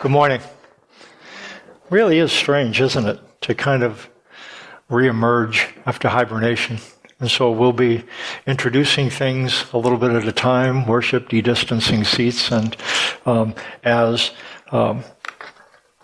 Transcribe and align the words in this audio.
Good 0.00 0.12
morning. 0.12 0.40
Really 1.90 2.18
is 2.18 2.30
strange, 2.30 2.80
isn't 2.80 3.04
it, 3.04 3.18
to 3.40 3.52
kind 3.52 3.82
of 3.82 4.08
reemerge 4.88 5.72
after 5.86 6.06
hibernation. 6.06 6.78
And 7.18 7.28
so 7.28 7.50
we'll 7.50 7.72
be 7.72 8.04
introducing 8.46 9.10
things 9.10 9.64
a 9.72 9.76
little 9.76 9.98
bit 9.98 10.12
at 10.12 10.28
a 10.28 10.30
time, 10.30 10.86
worship, 10.86 11.28
de-distancing 11.28 12.04
seats, 12.04 12.52
and 12.52 12.76
um, 13.26 13.56
as 13.82 14.30
um, 14.70 15.02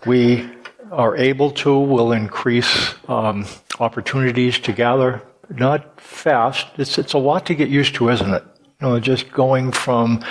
we 0.05 0.45
are 0.91 1.15
able 1.15 1.51
to, 1.51 1.79
we'll 1.79 2.11
increase 2.11 2.95
um, 3.07 3.45
opportunities 3.79 4.59
to 4.59 4.73
gather. 4.73 5.21
Not 5.49 6.01
fast. 6.01 6.67
It's 6.77 6.97
it's 6.97 7.13
a 7.13 7.17
lot 7.17 7.45
to 7.45 7.55
get 7.55 7.69
used 7.69 7.95
to, 7.95 8.09
isn't 8.09 8.33
it? 8.33 8.43
You 8.81 8.87
know, 8.89 8.99
just 8.99 9.31
going 9.31 9.71
from 9.71 10.21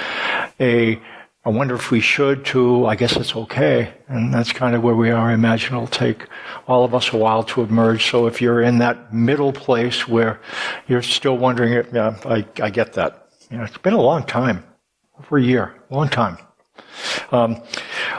a 0.61 1.01
I 1.47 1.51
wonder 1.51 1.75
if 1.75 1.91
we 1.91 2.01
should 2.01 2.47
to, 2.47 2.87
I 2.87 2.97
guess 2.97 3.17
it's 3.17 3.37
okay. 3.37 3.93
And 4.09 4.33
that's 4.33 4.51
kind 4.53 4.75
of 4.75 4.83
where 4.83 4.95
we 4.95 5.11
are. 5.11 5.29
I 5.29 5.35
imagine 5.35 5.75
it'll 5.75 5.87
take 5.87 6.27
all 6.67 6.85
of 6.85 6.95
us 6.95 7.13
a 7.13 7.19
while 7.19 7.43
to 7.45 7.63
emerge. 7.63 8.11
So 8.11 8.27
if 8.27 8.41
you're 8.41 8.63
in 8.63 8.79
that 8.79 9.13
middle 9.13 9.53
place 9.53 10.09
where 10.09 10.41
you're 10.89 11.03
still 11.03 11.37
wondering, 11.37 11.85
yeah, 11.93 12.17
I, 12.25 12.47
I 12.63 12.71
get 12.71 12.95
that. 12.95 13.29
You 13.51 13.59
know, 13.59 13.65
it's 13.65 13.77
been 13.77 13.93
a 13.93 14.01
long 14.01 14.25
time. 14.25 14.65
Over 15.19 15.37
a 15.37 15.43
year. 15.43 15.75
Long 15.91 16.09
time. 16.09 16.39
Um, 17.31 17.63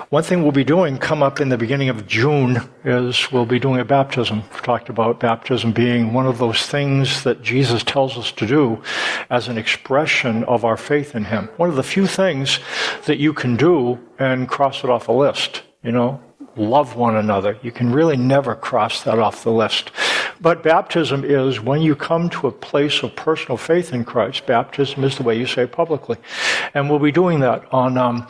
one 0.10 0.24
thing 0.24 0.44
we'll 0.44 0.52
be 0.52 0.64
doing 0.64 0.98
come 0.98 1.24
up 1.24 1.40
in 1.40 1.50
the 1.50 1.58
beginning 1.58 1.90
of 1.90 2.08
June 2.08 2.62
is 2.84 3.32
we'll 3.32 3.46
be 3.46 3.60
doing 3.60 3.80
a 3.80 3.86
baptism. 3.86 4.44
We've 4.52 4.62
talked 4.62 4.90
about 4.90 5.20
baptism 5.20 5.72
being 5.72 6.14
one 6.14 6.28
of 6.28 6.38
those 6.38 6.66
things 6.66 7.24
that 7.24 7.42
Jesus 7.42 7.84
tells 7.84 8.18
us 8.18 8.32
to 8.34 8.46
do 8.46 8.82
as 9.30 9.48
an 9.48 9.58
expression 9.58 10.44
of 10.46 10.66
our 10.66 10.78
faith 10.78 11.16
in 11.16 11.26
Him. 11.26 11.50
One 11.58 11.70
of 11.70 11.76
the 11.76 11.84
few 11.84 12.08
things 12.08 12.60
that 13.06 13.18
you 13.18 13.34
can 13.34 13.56
do 13.56 14.00
and 14.20 14.48
cross 14.48 14.84
it 14.84 14.90
off 14.90 15.08
a 15.08 15.12
list, 15.12 15.64
you 15.84 15.92
know, 15.92 16.22
love 16.56 16.96
one 16.96 17.16
another. 17.16 17.58
You 17.62 17.72
can 17.72 17.92
really 17.92 18.18
never 18.18 18.56
cross 18.56 19.04
that 19.04 19.20
off 19.20 19.44
the 19.44 19.52
list. 19.52 19.92
But 20.42 20.64
baptism 20.64 21.24
is 21.24 21.60
when 21.60 21.82
you 21.82 21.96
come 21.96 22.30
to 22.32 22.48
a 22.48 22.52
place 22.52 23.04
of 23.04 23.16
personal 23.16 23.58
faith 23.58 23.94
in 23.94 24.04
Christ. 24.04 24.46
Baptism 24.46 25.04
is 25.04 25.18
the 25.18 25.24
way 25.24 25.38
you 25.38 25.46
say 25.46 25.66
publicly. 25.66 26.18
And 26.74 26.90
we'll 26.90 27.00
be 27.00 27.12
doing 27.12 27.40
that 27.40 27.72
on 27.74 27.98
um, 27.98 28.28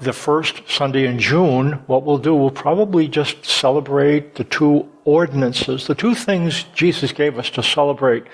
the 0.00 0.12
first 0.12 0.68
Sunday 0.68 1.06
in 1.06 1.18
June. 1.18 1.72
What 1.86 2.04
we'll 2.04 2.18
do, 2.18 2.34
we'll 2.34 2.50
probably 2.50 3.08
just 3.08 3.44
celebrate 3.44 4.34
the 4.34 4.44
two 4.44 4.88
ordinances, 5.04 5.86
the 5.86 5.94
two 5.94 6.14
things 6.14 6.64
Jesus 6.74 7.12
gave 7.12 7.38
us 7.38 7.48
to 7.50 7.62
celebrate 7.62 8.24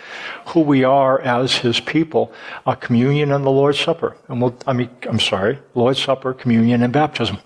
who 0.49 0.61
we 0.61 0.85
are 0.85 1.21
as 1.21 1.57
his 1.57 1.81
people, 1.81 2.33
communion 2.81 3.31
and 3.33 3.45
the 3.45 3.51
Lord's 3.51 3.79
Supper. 3.79 4.17
And 4.29 4.41
we'll, 4.41 4.57
I 4.67 4.73
mean, 4.73 4.91
I'm 5.09 5.21
sorry, 5.21 5.59
Lord's 5.75 6.03
Supper, 6.03 6.33
communion, 6.33 6.83
and 6.83 6.93
baptism. 6.93 7.39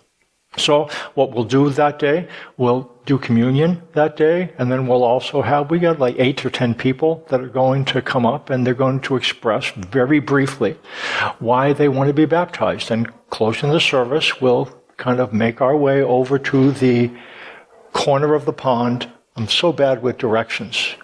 So 0.57 0.89
what 1.15 1.33
we'll 1.33 1.45
do 1.45 1.71
that 1.71 1.99
day, 1.99 2.29
we'll 2.57 2.91
do 3.05 3.19
communion 3.19 3.83
that 3.93 4.17
day, 4.17 4.53
and 4.59 4.71
then 4.71 4.87
we'll 4.87 5.05
also 5.05 5.43
have, 5.43 5.71
we 5.71 5.79
got 5.79 5.99
like 5.99 6.17
eight 6.19 6.45
or 6.45 6.51
ten 6.51 6.75
people 6.75 7.25
that 7.29 7.41
are 7.41 7.49
going 7.49 7.85
to 7.87 8.03
come 8.03 8.27
up 8.27 8.51
and 8.51 8.67
they're 8.67 8.75
going 8.75 9.01
to 9.01 9.17
express 9.17 9.71
very 9.71 10.19
briefly 10.19 10.77
why 11.39 11.73
they 11.73 11.89
want 11.89 12.09
to 12.09 12.15
be 12.15 12.27
baptized. 12.27 12.91
And 12.91 13.13
closing 13.31 13.71
the 13.71 13.81
service, 13.81 14.41
we'll 14.41 14.67
kind 14.97 15.21
of 15.21 15.33
make 15.33 15.61
our 15.61 15.77
way 15.77 16.03
over 16.03 16.39
to 16.39 16.73
the 16.73 17.11
corner 17.93 18.35
of 18.35 18.45
the 18.45 18.53
pond. 18.53 19.11
I'm 19.37 19.49
so 19.49 19.73
bad 19.73 20.03
with 20.03 20.19
directions. 20.19 20.97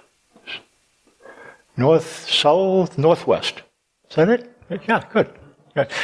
North, 1.77 2.28
south, 2.28 2.98
northwest. 2.98 3.62
Is 4.11 4.17
that 4.17 4.28
it? 4.28 4.58
Yeah, 4.89 5.03
good. 5.12 5.33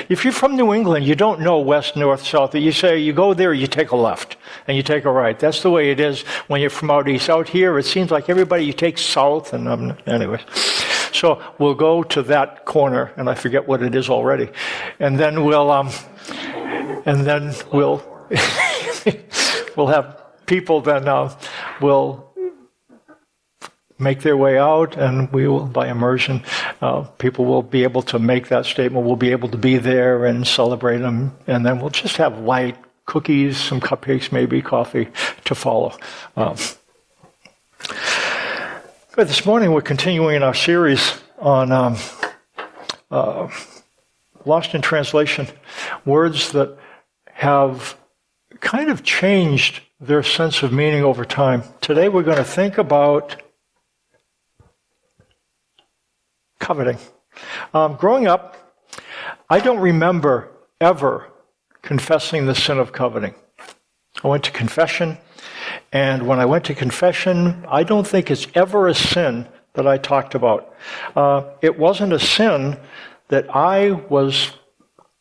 If 0.08 0.24
you're 0.24 0.32
from 0.32 0.56
New 0.56 0.72
England, 0.72 1.04
you 1.04 1.14
don't 1.14 1.40
know 1.40 1.58
west, 1.58 1.94
north, 1.94 2.24
south. 2.24 2.54
You 2.54 2.72
say 2.72 2.98
you 2.98 3.12
go 3.12 3.34
there, 3.34 3.52
you 3.52 3.66
take 3.66 3.90
a 3.90 3.96
left 3.96 4.38
and 4.66 4.76
you 4.76 4.82
take 4.82 5.04
a 5.04 5.10
right. 5.10 5.38
That's 5.38 5.62
the 5.62 5.70
way 5.70 5.90
it 5.90 6.00
is 6.00 6.22
when 6.46 6.62
you're 6.62 6.70
from 6.70 6.90
out 6.90 7.06
east. 7.06 7.28
Out 7.28 7.50
here, 7.50 7.78
it 7.78 7.84
seems 7.84 8.10
like 8.10 8.30
everybody 8.30 8.64
you 8.64 8.72
take 8.72 8.96
south, 8.96 9.52
and 9.52 9.68
um, 9.68 9.96
anyway. 10.06 10.40
So 11.12 11.42
we'll 11.58 11.74
go 11.74 12.02
to 12.02 12.22
that 12.22 12.64
corner, 12.64 13.12
and 13.16 13.28
I 13.28 13.34
forget 13.34 13.68
what 13.68 13.82
it 13.82 13.94
is 13.94 14.08
already, 14.08 14.48
and 15.00 15.18
then 15.18 15.44
we'll 15.44 15.70
um, 15.70 15.90
and 17.04 17.26
then 17.26 17.54
we'll 17.70 18.02
we'll 19.76 19.88
have 19.88 20.22
people 20.46 20.80
then 20.80 21.06
uh, 21.06 21.38
will 21.82 22.27
make 23.98 24.22
their 24.22 24.36
way 24.36 24.58
out, 24.58 24.96
and 24.96 25.32
we 25.32 25.48
will, 25.48 25.66
by 25.66 25.88
immersion, 25.88 26.42
uh, 26.80 27.02
people 27.18 27.44
will 27.44 27.62
be 27.62 27.82
able 27.82 28.02
to 28.02 28.18
make 28.18 28.48
that 28.48 28.64
statement. 28.64 29.04
We'll 29.04 29.16
be 29.16 29.32
able 29.32 29.48
to 29.48 29.58
be 29.58 29.78
there 29.78 30.24
and 30.24 30.46
celebrate 30.46 30.98
them, 30.98 31.36
and 31.46 31.66
then 31.66 31.80
we'll 31.80 31.90
just 31.90 32.16
have 32.18 32.38
light 32.38 32.76
cookies, 33.06 33.56
some 33.56 33.80
cupcakes, 33.80 34.30
maybe 34.30 34.62
coffee 34.62 35.08
to 35.44 35.54
follow. 35.54 35.96
Um, 36.36 36.56
but 39.16 39.26
this 39.26 39.44
morning 39.44 39.72
we're 39.72 39.80
continuing 39.80 40.42
our 40.42 40.54
series 40.54 41.20
on 41.38 41.72
um, 41.72 41.96
uh, 43.10 43.48
lost 44.44 44.74
in 44.74 44.82
translation, 44.82 45.48
words 46.04 46.52
that 46.52 46.76
have 47.32 47.96
kind 48.60 48.90
of 48.90 49.02
changed 49.02 49.80
their 50.00 50.22
sense 50.22 50.62
of 50.62 50.72
meaning 50.72 51.02
over 51.02 51.24
time. 51.24 51.62
Today 51.80 52.08
we're 52.08 52.22
going 52.22 52.36
to 52.36 52.44
think 52.44 52.78
about 52.78 53.42
coveting. 56.58 56.98
Um, 57.72 57.96
growing 57.96 58.26
up, 58.26 58.56
I 59.48 59.60
don't 59.60 59.80
remember 59.80 60.50
ever 60.80 61.28
confessing 61.82 62.46
the 62.46 62.54
sin 62.54 62.78
of 62.78 62.92
coveting. 62.92 63.34
I 64.24 64.28
went 64.28 64.44
to 64.44 64.50
confession, 64.50 65.18
and 65.92 66.26
when 66.26 66.40
I 66.40 66.44
went 66.44 66.64
to 66.64 66.74
confession, 66.74 67.64
I 67.68 67.84
don't 67.84 68.06
think 68.06 68.30
it's 68.30 68.46
ever 68.54 68.88
a 68.88 68.94
sin 68.94 69.46
that 69.74 69.86
I 69.86 69.96
talked 69.96 70.34
about. 70.34 70.74
Uh, 71.14 71.44
it 71.62 71.78
wasn't 71.78 72.12
a 72.12 72.18
sin 72.18 72.76
that 73.28 73.54
I 73.54 73.92
was 73.92 74.50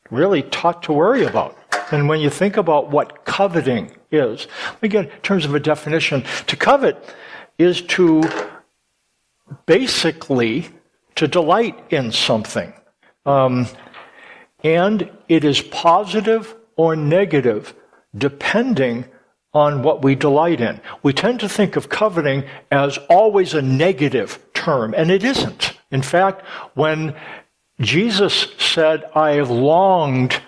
really 0.10 0.42
taught 0.42 0.84
to 0.84 0.94
worry 0.94 1.26
about. 1.26 1.58
And 1.92 2.10
when 2.10 2.20
you 2.20 2.30
think 2.30 2.58
about 2.58 2.90
what 2.90 3.24
coveting 3.26 3.92
is, 4.12 4.48
again, 4.82 5.06
in 5.06 5.22
terms 5.22 5.46
of 5.46 5.54
a 5.54 5.60
definition, 5.60 6.24
to 6.48 6.56
covet 6.56 6.98
is 7.58 7.82
to 7.84 8.24
basically 9.66 10.70
to 11.18 11.28
delight 11.28 11.78
in 11.90 12.12
something. 12.12 12.74
Um, 13.26 13.68
and 14.64 15.12
it 15.28 15.44
is 15.44 15.62
positive 15.62 16.56
or 16.76 16.96
negative 16.96 17.74
depending 18.16 19.06
on 19.54 19.84
what 19.84 20.04
we 20.04 20.16
delight 20.16 20.62
in. 20.62 20.80
We 21.04 21.14
tend 21.14 21.40
to 21.42 21.50
think 21.50 21.76
of 21.76 21.90
coveting 21.90 22.44
as 22.72 22.98
always 23.10 23.54
a 23.54 23.62
negative 23.62 24.40
term, 24.54 24.94
and 24.96 25.12
it 25.12 25.24
isn't. 25.24 25.78
In 25.92 26.02
fact, 26.02 26.46
when 26.76 27.16
Jesus 27.80 28.48
said, 28.58 29.04
I 29.16 29.32
have 29.32 29.50
longed 29.50 30.40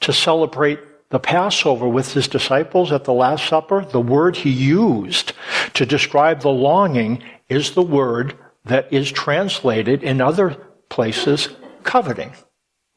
to 0.00 0.12
celebrate 0.12 0.80
the 1.10 1.18
Passover 1.18 1.88
with 1.88 2.12
his 2.12 2.28
disciples 2.28 2.92
at 2.92 3.04
the 3.04 3.12
Last 3.12 3.46
Supper, 3.46 3.84
the 3.84 4.00
word 4.00 4.36
he 4.36 4.50
used 4.50 5.32
to 5.74 5.86
describe 5.86 6.40
the 6.40 6.48
longing 6.48 7.22
is 7.48 7.72
the 7.72 7.82
word 7.82 8.36
that 8.64 8.92
is 8.92 9.10
translated 9.10 10.02
in 10.02 10.20
other 10.20 10.50
places 10.88 11.48
coveting. 11.82 12.32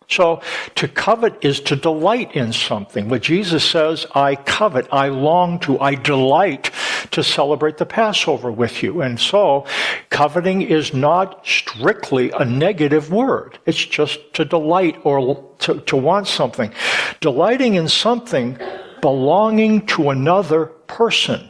So 0.10 0.42
to 0.76 0.88
covet 0.88 1.44
is 1.44 1.60
to 1.62 1.76
delight 1.76 2.34
in 2.36 2.54
something. 2.54 3.10
What 3.10 3.22
Jesus 3.22 3.70
says, 3.70 4.06
I 4.16 4.36
covet, 4.36 4.88
I 4.92 5.10
long 5.10 5.60
to, 5.62 5.80
I 5.82 5.96
delight 5.96 6.72
to 7.12 7.24
celebrate 7.24 7.78
the 7.78 7.86
Passover 7.86 8.50
with 8.50 8.84
you. 8.84 9.02
And 9.02 9.20
so 9.20 9.66
coveting 10.10 10.62
is 10.62 10.94
not 10.94 11.46
strictly 11.46 12.32
a 12.32 12.46
negative 12.46 13.12
word. 13.12 13.60
It's 13.66 13.84
just 13.84 14.34
to 14.36 14.46
delight 14.46 14.98
or 15.04 15.54
to, 15.60 15.82
to 15.82 15.98
want 15.98 16.28
something. 16.28 16.72
Delighting 17.20 17.76
in 17.76 17.90
something 17.90 18.58
belonging 19.02 19.86
to 19.88 20.10
another 20.10 20.66
person 20.66 21.50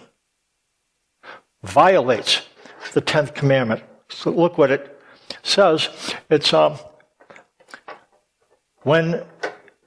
violates 1.62 2.42
the 2.94 3.02
10th 3.02 3.36
commandment. 3.36 3.84
So 4.10 4.32
look 4.32 4.58
what 4.58 4.72
it 4.72 5.02
says. 5.44 5.90
It's 6.30 6.54
um, 6.54 6.78
when 8.84 9.24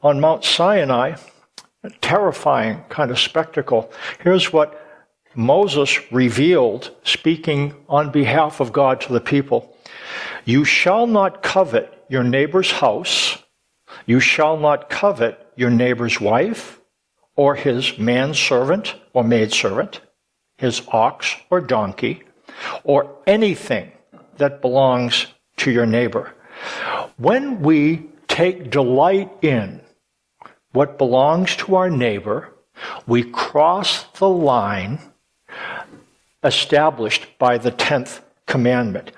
on 0.02 0.20
Mount 0.20 0.44
Sinai, 0.44 1.16
a 1.82 1.90
terrifying 2.00 2.84
kind 2.88 3.10
of 3.10 3.18
spectacle. 3.18 3.92
Here's 4.20 4.52
what 4.52 4.86
Moses 5.34 6.12
revealed, 6.12 6.90
speaking 7.04 7.74
on 7.88 8.10
behalf 8.10 8.60
of 8.60 8.72
God 8.72 9.00
to 9.02 9.12
the 9.12 9.20
people. 9.20 9.76
You 10.44 10.64
shall 10.64 11.06
not 11.06 11.42
covet 11.42 12.04
your 12.08 12.24
neighbor's 12.24 12.72
house. 12.72 13.38
You 14.06 14.20
shall 14.20 14.56
not 14.56 14.90
covet 14.90 15.52
your 15.56 15.70
neighbor's 15.70 16.20
wife, 16.20 16.80
or 17.36 17.54
his 17.54 17.98
manservant 17.98 18.94
or 19.12 19.24
maidservant, 19.24 20.00
his 20.58 20.82
ox 20.88 21.36
or 21.50 21.60
donkey, 21.60 22.22
or 22.84 23.16
anything 23.26 23.92
that 24.40 24.60
belongs 24.60 25.26
to 25.58 25.70
your 25.70 25.86
neighbor. 25.86 26.34
When 27.16 27.62
we 27.62 28.10
take 28.28 28.70
delight 28.70 29.30
in 29.40 29.80
what 30.72 30.98
belongs 30.98 31.56
to 31.56 31.76
our 31.76 31.88
neighbor, 31.90 32.52
We 33.06 33.24
cross 33.24 34.04
the 34.18 34.28
line 34.28 35.00
established 36.42 37.26
by 37.38 37.58
the 37.58 37.72
10th 37.72 38.20
commandment. 38.46 39.12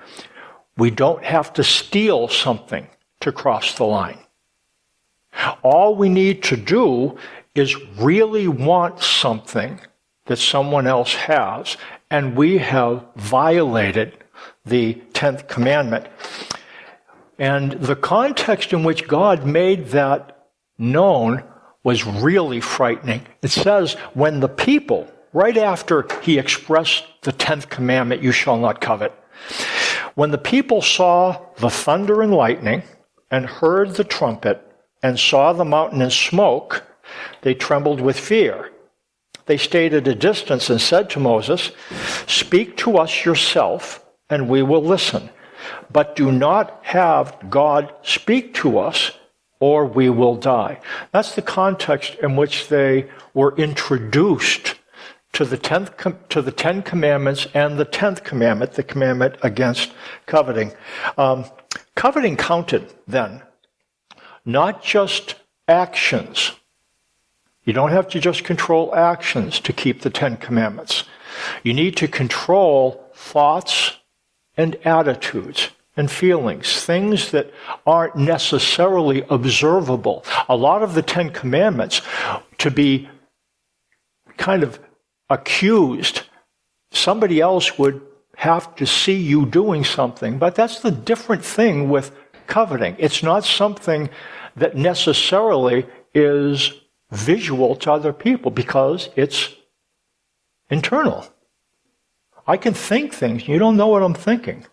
We 0.77 0.89
don't 0.91 1.23
have 1.23 1.53
to 1.53 1.63
steal 1.63 2.27
something 2.27 2.87
to 3.21 3.31
cross 3.31 3.75
the 3.75 3.85
line. 3.85 4.19
All 5.61 5.95
we 5.95 6.09
need 6.09 6.43
to 6.43 6.57
do 6.57 7.17
is 7.55 7.75
really 7.97 8.47
want 8.47 9.01
something 9.01 9.79
that 10.25 10.37
someone 10.37 10.87
else 10.87 11.13
has, 11.13 11.77
and 12.09 12.35
we 12.35 12.57
have 12.59 13.05
violated 13.15 14.17
the 14.65 14.95
10th 15.23 15.47
commandment. 15.47 16.05
And 17.39 17.71
the 17.71 17.95
context 17.95 18.73
in 18.73 18.83
which 18.83 19.07
God 19.07 19.45
made 19.45 19.87
that 19.87 20.49
known 20.77 21.43
was 21.81 22.05
really 22.05 22.59
frightening. 22.59 23.25
It 23.41 23.51
says, 23.51 23.93
when 24.13 24.41
the 24.41 24.49
people, 24.49 25.09
right 25.31 25.57
after 25.57 26.05
he 26.21 26.37
expressed 26.37 27.05
the 27.21 27.31
10th 27.31 27.69
commandment, 27.69 28.21
you 28.21 28.33
shall 28.33 28.57
not 28.57 28.81
covet, 28.81 29.13
when 30.15 30.31
the 30.31 30.37
people 30.37 30.81
saw 30.81 31.39
the 31.57 31.69
thunder 31.69 32.21
and 32.21 32.33
lightning 32.33 32.83
and 33.31 33.45
heard 33.45 33.91
the 33.91 34.03
trumpet 34.03 34.61
and 35.01 35.17
saw 35.17 35.53
the 35.53 35.65
mountain 35.65 36.01
in 36.01 36.11
smoke, 36.11 36.83
they 37.43 37.53
trembled 37.53 38.01
with 38.01 38.19
fear. 38.19 38.71
They 39.45 39.57
stayed 39.57 39.93
at 39.93 40.07
a 40.07 40.15
distance 40.15 40.69
and 40.69 40.81
said 40.81 41.09
to 41.11 41.19
Moses, 41.19 41.71
Speak 42.27 42.77
to 42.77 42.97
us 42.97 43.25
yourself, 43.25 44.02
and 44.29 44.49
we 44.49 44.61
will 44.61 44.83
listen. 44.83 45.29
But 45.91 46.15
do 46.15 46.31
not 46.31 46.79
have 46.83 47.37
God 47.49 47.93
speak 48.03 48.53
to 48.55 48.79
us, 48.79 49.11
or 49.59 49.85
we 49.85 50.09
will 50.09 50.35
die. 50.35 50.79
That's 51.11 51.35
the 51.35 51.41
context 51.41 52.15
in 52.21 52.35
which 52.35 52.67
they 52.67 53.09
were 53.33 53.55
introduced 53.55 54.75
to 55.33 55.45
the 55.45 55.57
tenth 55.57 55.91
to 56.29 56.41
the 56.41 56.51
Ten 56.51 56.83
Commandments 56.83 57.47
and 57.53 57.77
the 57.77 57.85
tenth 57.85 58.23
commandment, 58.23 58.73
the 58.73 58.83
commandment 58.83 59.35
against 59.41 59.91
coveting. 60.25 60.73
Um, 61.17 61.45
coveting 61.95 62.37
counted 62.37 62.93
then, 63.07 63.41
not 64.45 64.83
just 64.83 65.35
actions. 65.67 66.51
You 67.63 67.73
don't 67.73 67.91
have 67.91 68.09
to 68.09 68.19
just 68.19 68.43
control 68.43 68.93
actions 68.93 69.59
to 69.61 69.73
keep 69.73 70.01
the 70.01 70.09
Ten 70.09 70.37
Commandments. 70.37 71.05
You 71.63 71.73
need 71.73 71.97
to 71.97 72.07
control 72.07 73.09
thoughts 73.15 73.97
and 74.57 74.75
attitudes 74.85 75.69
and 75.95 76.09
feelings, 76.09 76.83
things 76.83 77.31
that 77.31 77.51
aren't 77.85 78.15
necessarily 78.15 79.23
observable. 79.29 80.25
A 80.49 80.55
lot 80.55 80.81
of 80.81 80.95
the 80.95 81.01
Ten 81.01 81.29
Commandments, 81.29 82.01
to 82.57 82.71
be 82.71 83.09
kind 84.37 84.63
of 84.63 84.79
accused, 85.29 86.23
somebody 86.91 87.39
else 87.39 87.77
would 87.77 88.01
have 88.35 88.75
to 88.75 88.85
see 88.85 89.15
you 89.15 89.45
doing 89.45 89.83
something. 89.83 90.39
But 90.39 90.55
that's 90.55 90.79
the 90.79 90.91
different 90.91 91.45
thing 91.45 91.89
with 91.89 92.11
coveting. 92.47 92.95
It's 92.99 93.23
not 93.23 93.45
something 93.45 94.09
that 94.55 94.75
necessarily 94.75 95.85
is 96.13 96.71
visual 97.11 97.75
to 97.77 97.91
other 97.91 98.13
people 98.13 98.51
because 98.51 99.09
it's 99.15 99.49
internal. 100.69 101.27
I 102.45 102.57
can 102.57 102.73
think 102.73 103.13
things, 103.13 103.47
you 103.47 103.57
don't 103.57 103.77
know 103.77 103.87
what 103.87 104.03
I'm 104.03 104.13
thinking. 104.13 104.65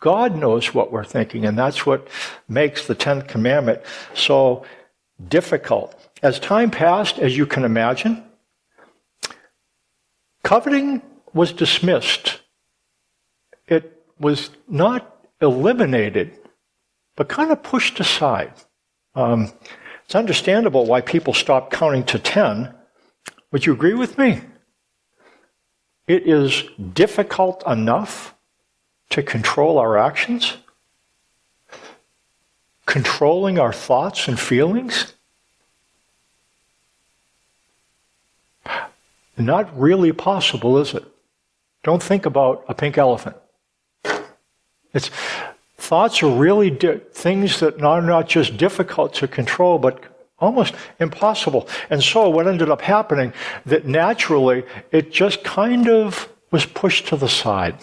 God 0.00 0.36
knows 0.36 0.74
what 0.74 0.92
we're 0.92 1.04
thinking, 1.04 1.46
and 1.46 1.58
that's 1.58 1.86
what 1.86 2.08
makes 2.48 2.86
the 2.86 2.94
10th 2.94 3.28
commandment 3.28 3.80
so 4.14 4.64
difficult. 5.28 5.98
As 6.22 6.38
time 6.38 6.70
passed, 6.70 7.18
as 7.18 7.36
you 7.36 7.46
can 7.46 7.64
imagine, 7.64 8.22
coveting 10.42 11.02
was 11.32 11.52
dismissed. 11.52 12.40
It 13.66 14.04
was 14.18 14.50
not 14.68 15.26
eliminated, 15.40 16.32
but 17.16 17.28
kind 17.28 17.50
of 17.50 17.62
pushed 17.62 18.00
aside. 18.00 18.52
Um, 19.14 19.52
it's 20.04 20.14
understandable 20.14 20.86
why 20.86 21.00
people 21.00 21.32
stopped 21.32 21.72
counting 21.72 22.04
to 22.04 22.18
10. 22.18 22.74
Would 23.52 23.66
you 23.66 23.72
agree 23.72 23.94
with 23.94 24.18
me? 24.18 24.42
It 26.06 26.26
is 26.26 26.64
difficult 26.92 27.66
enough 27.66 28.34
to 29.10 29.22
control 29.22 29.78
our 29.78 29.96
actions, 29.96 30.58
controlling 32.86 33.58
our 33.58 33.72
thoughts 33.72 34.28
and 34.28 34.38
feelings. 34.38 35.14
Not 39.36 39.78
really 39.78 40.12
possible, 40.12 40.78
is 40.78 40.94
it? 40.94 41.04
Don't 41.82 42.02
think 42.02 42.26
about 42.26 42.64
a 42.68 42.74
pink 42.74 42.98
elephant. 42.98 43.36
It's, 44.92 45.10
thoughts 45.76 46.22
are 46.22 46.30
really 46.30 46.70
di- 46.70 46.98
things 47.12 47.60
that 47.60 47.82
are 47.82 48.00
not 48.00 48.28
just 48.28 48.56
difficult 48.56 49.12
to 49.14 49.28
control, 49.28 49.78
but 49.78 50.13
almost 50.38 50.74
impossible. 51.00 51.68
And 51.90 52.02
so 52.02 52.28
what 52.28 52.46
ended 52.46 52.70
up 52.70 52.80
happening 52.80 53.32
that 53.66 53.86
naturally 53.86 54.64
it 54.90 55.12
just 55.12 55.44
kind 55.44 55.88
of 55.88 56.28
was 56.50 56.66
pushed 56.66 57.08
to 57.08 57.16
the 57.16 57.28
side 57.28 57.76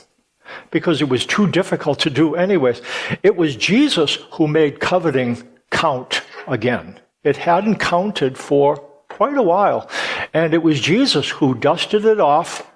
because 0.70 1.02
it 1.02 1.10
was 1.10 1.26
too 1.26 1.48
difficult 1.48 2.00
to 2.00 2.10
do 2.10 2.36
anyways. 2.36 2.82
It 3.24 3.36
was 3.36 3.56
Jesus 3.56 4.16
who 4.34 4.48
made 4.48 4.80
coveting 4.80 5.42
count 5.70 6.22
again. 6.48 7.00
It 7.24 7.38
hadn't 7.38 7.78
counted 7.78 8.38
for 8.38 8.78
quite 9.08 9.38
a 9.38 9.44
while. 9.44 9.90
And 10.34 10.54
it 10.54 10.64
was 10.64 10.82
Jesus 10.82 11.30
who 11.30 11.56
dusted 11.56 12.06
it 12.06 12.20
off, 12.20 12.70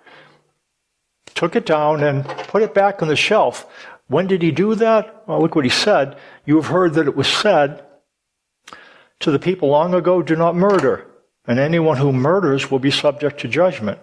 took 1.34 1.56
it 1.56 1.66
down, 1.66 2.04
and 2.04 2.26
put 2.26 2.62
it 2.62 2.74
back 2.74 3.02
on 3.02 3.08
the 3.08 3.16
shelf 3.16 3.66
when 4.08 4.28
did 4.28 4.42
he 4.42 4.52
do 4.52 4.76
that? 4.76 5.24
Well, 5.28 5.42
look 5.42 5.56
what 5.56 5.66
he 5.66 5.72
said. 5.72 6.18
You 6.46 6.58
have 6.58 6.68
heard 6.68 6.94
that 6.94 7.08
it 7.08 7.16
was 7.16 7.28
said 7.28 7.84
to 9.20 9.32
the 9.32 9.40
people 9.40 9.70
long 9.70 9.94
ago, 9.94 10.22
do 10.22 10.36
not 10.36 10.56
murder, 10.56 11.08
and 11.48 11.60
anyone 11.60 11.98
who 11.98 12.12
murders 12.12 12.70
will 12.70 12.80
be 12.80 12.92
subject 12.92 13.40
to 13.42 13.48
judgment. 13.48 14.00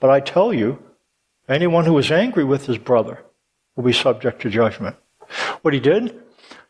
But 0.00 0.10
I 0.10 0.20
tell 0.20 0.52
you, 0.52 0.82
anyone 1.48 1.84
who 1.84 1.96
is 1.98 2.10
angry 2.10 2.44
with 2.44 2.66
his 2.66 2.78
brother 2.78 3.22
will 3.74 3.84
be 3.84 3.92
subject 3.92 4.42
to 4.42 4.50
judgment. 4.50 4.96
What 5.62 5.74
he 5.74 5.80
did? 5.80 6.22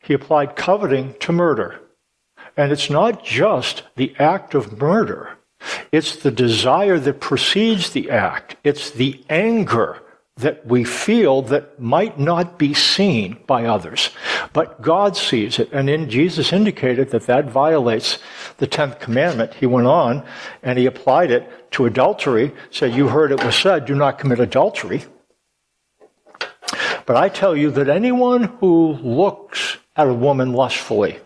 He 0.02 0.14
applied 0.14 0.56
coveting 0.56 1.14
to 1.20 1.32
murder. 1.32 1.80
And 2.56 2.72
it's 2.72 2.88
not 2.88 3.24
just 3.24 3.82
the 3.96 4.14
act 4.18 4.54
of 4.54 4.78
murder. 4.78 5.36
It's 5.92 6.16
the 6.16 6.30
desire 6.30 6.98
that 6.98 7.20
precedes 7.20 7.90
the 7.90 8.10
act. 8.10 8.56
It's 8.64 8.90
the 8.90 9.24
anger 9.28 10.02
that 10.36 10.66
we 10.66 10.84
feel 10.84 11.40
that 11.40 11.80
might 11.80 12.18
not 12.18 12.58
be 12.58 12.74
seen 12.74 13.38
by 13.46 13.64
others, 13.64 14.10
but 14.52 14.82
God 14.82 15.16
sees 15.16 15.58
it. 15.58 15.72
And 15.72 15.88
in 15.88 16.10
Jesus 16.10 16.52
indicated 16.52 17.10
that 17.10 17.26
that 17.26 17.46
violates 17.46 18.18
the 18.58 18.66
10th 18.66 19.00
commandment. 19.00 19.54
He 19.54 19.64
went 19.64 19.86
on 19.86 20.26
and 20.62 20.78
he 20.78 20.84
applied 20.84 21.30
it 21.30 21.72
to 21.72 21.86
adultery, 21.86 22.52
said, 22.70 22.92
you 22.92 23.08
heard 23.08 23.32
it 23.32 23.42
was 23.42 23.56
said, 23.56 23.86
do 23.86 23.94
not 23.94 24.18
commit 24.18 24.38
adultery. 24.38 25.04
But 27.06 27.16
I 27.16 27.30
tell 27.30 27.56
you 27.56 27.70
that 27.70 27.88
anyone 27.88 28.44
who 28.60 28.92
looks 28.94 29.78
at 29.96 30.06
a 30.06 30.12
woman 30.12 30.52
lustfully 30.52 31.18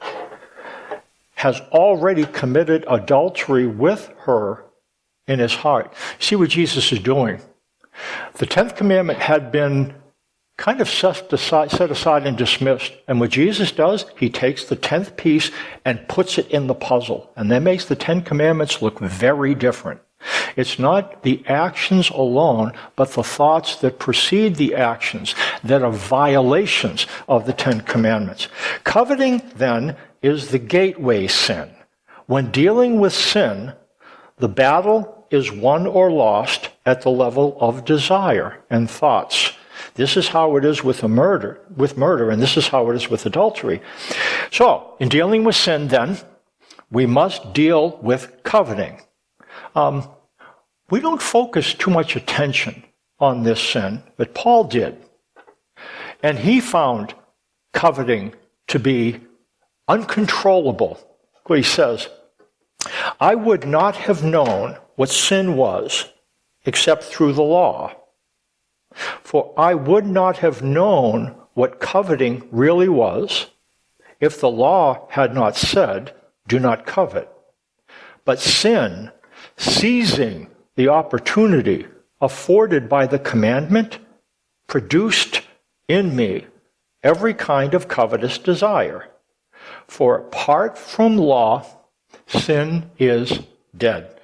has 1.34 1.58
already 1.72 2.26
committed 2.26 2.84
adultery 2.86 3.66
with 3.66 4.12
her 4.18 4.66
in 5.26 5.40
his 5.40 5.54
heart. 5.54 5.92
See 6.20 6.36
what 6.36 6.50
Jesus 6.50 6.92
is 6.92 7.00
doing. 7.00 7.40
The 8.34 8.46
tenth 8.46 8.76
commandment 8.76 9.18
had 9.18 9.52
been 9.52 9.94
kind 10.60 10.82
of 10.82 10.90
set 10.90 11.32
aside, 11.32 12.26
and 12.26 12.36
dismissed. 12.36 12.92
And 13.08 13.18
what 13.18 13.30
Jesus 13.30 13.72
does, 13.72 14.04
he 14.18 14.28
takes 14.28 14.64
the 14.64 14.76
tenth 14.76 15.16
piece 15.16 15.50
and 15.86 16.06
puts 16.06 16.36
it 16.36 16.50
in 16.50 16.66
the 16.66 16.74
puzzle. 16.74 17.30
And 17.34 17.50
that 17.50 17.62
makes 17.62 17.86
the 17.86 17.96
Ten 17.96 18.20
Commandments 18.20 18.82
look 18.82 18.98
very 18.98 19.54
different. 19.54 20.02
It's 20.56 20.78
not 20.78 21.22
the 21.22 21.42
actions 21.46 22.10
alone, 22.10 22.72
but 22.94 23.12
the 23.12 23.22
thoughts 23.22 23.76
that 23.76 23.98
precede 23.98 24.56
the 24.56 24.74
actions 24.74 25.34
that 25.64 25.82
are 25.82 25.90
violations 25.90 27.06
of 27.26 27.46
the 27.46 27.54
Ten 27.54 27.80
Commandments. 27.80 28.48
Coveting, 28.84 29.40
then, 29.56 29.96
is 30.20 30.48
the 30.48 30.58
gateway 30.58 31.26
sin. 31.26 31.70
When 32.26 32.50
dealing 32.50 33.00
with 33.00 33.14
sin, 33.14 33.72
the 34.36 34.48
battle 34.48 35.19
is 35.30 35.52
won 35.52 35.86
or 35.86 36.10
lost 36.10 36.70
at 36.84 37.02
the 37.02 37.10
level 37.10 37.56
of 37.60 37.84
desire 37.84 38.58
and 38.68 38.90
thoughts. 38.90 39.52
This 39.94 40.16
is 40.16 40.28
how 40.28 40.56
it 40.56 40.64
is 40.64 40.84
with 40.84 41.02
a 41.02 41.08
murder, 41.08 41.60
with 41.76 41.96
murder, 41.96 42.30
and 42.30 42.40
this 42.40 42.56
is 42.56 42.68
how 42.68 42.90
it 42.90 42.96
is 42.96 43.08
with 43.08 43.26
adultery. 43.26 43.80
So, 44.50 44.96
in 45.00 45.08
dealing 45.08 45.44
with 45.44 45.56
sin, 45.56 45.88
then, 45.88 46.18
we 46.90 47.06
must 47.06 47.52
deal 47.52 47.98
with 48.02 48.42
coveting. 48.42 49.00
Um, 49.74 50.08
we 50.90 51.00
don't 51.00 51.22
focus 51.22 51.72
too 51.74 51.90
much 51.90 52.16
attention 52.16 52.82
on 53.18 53.42
this 53.42 53.60
sin, 53.60 54.02
but 54.16 54.34
Paul 54.34 54.64
did. 54.64 54.96
And 56.22 56.38
he 56.38 56.60
found 56.60 57.14
coveting 57.72 58.34
to 58.68 58.78
be 58.78 59.20
uncontrollable. 59.86 60.98
He 61.48 61.62
says, 61.62 62.08
I 63.20 63.34
would 63.34 63.66
not 63.66 63.96
have 63.96 64.22
known 64.22 64.76
what 65.00 65.08
sin 65.08 65.56
was 65.56 66.12
except 66.66 67.04
through 67.04 67.32
the 67.32 67.40
law. 67.40 67.90
For 69.22 69.54
I 69.56 69.72
would 69.72 70.04
not 70.04 70.36
have 70.44 70.62
known 70.62 71.34
what 71.54 71.80
coveting 71.80 72.46
really 72.50 72.86
was 72.90 73.46
if 74.20 74.38
the 74.38 74.50
law 74.50 75.08
had 75.08 75.32
not 75.34 75.56
said, 75.56 76.14
Do 76.46 76.58
not 76.60 76.84
covet. 76.84 77.30
But 78.26 78.40
sin, 78.40 79.10
seizing 79.56 80.48
the 80.76 80.88
opportunity 80.88 81.86
afforded 82.20 82.86
by 82.86 83.06
the 83.06 83.18
commandment, 83.18 84.00
produced 84.66 85.40
in 85.88 86.14
me 86.14 86.46
every 87.02 87.32
kind 87.32 87.72
of 87.72 87.88
covetous 87.88 88.36
desire. 88.36 89.08
For 89.86 90.18
apart 90.18 90.76
from 90.76 91.16
law, 91.16 91.64
sin 92.26 92.90
is 92.98 93.40
dead. 93.74 94.19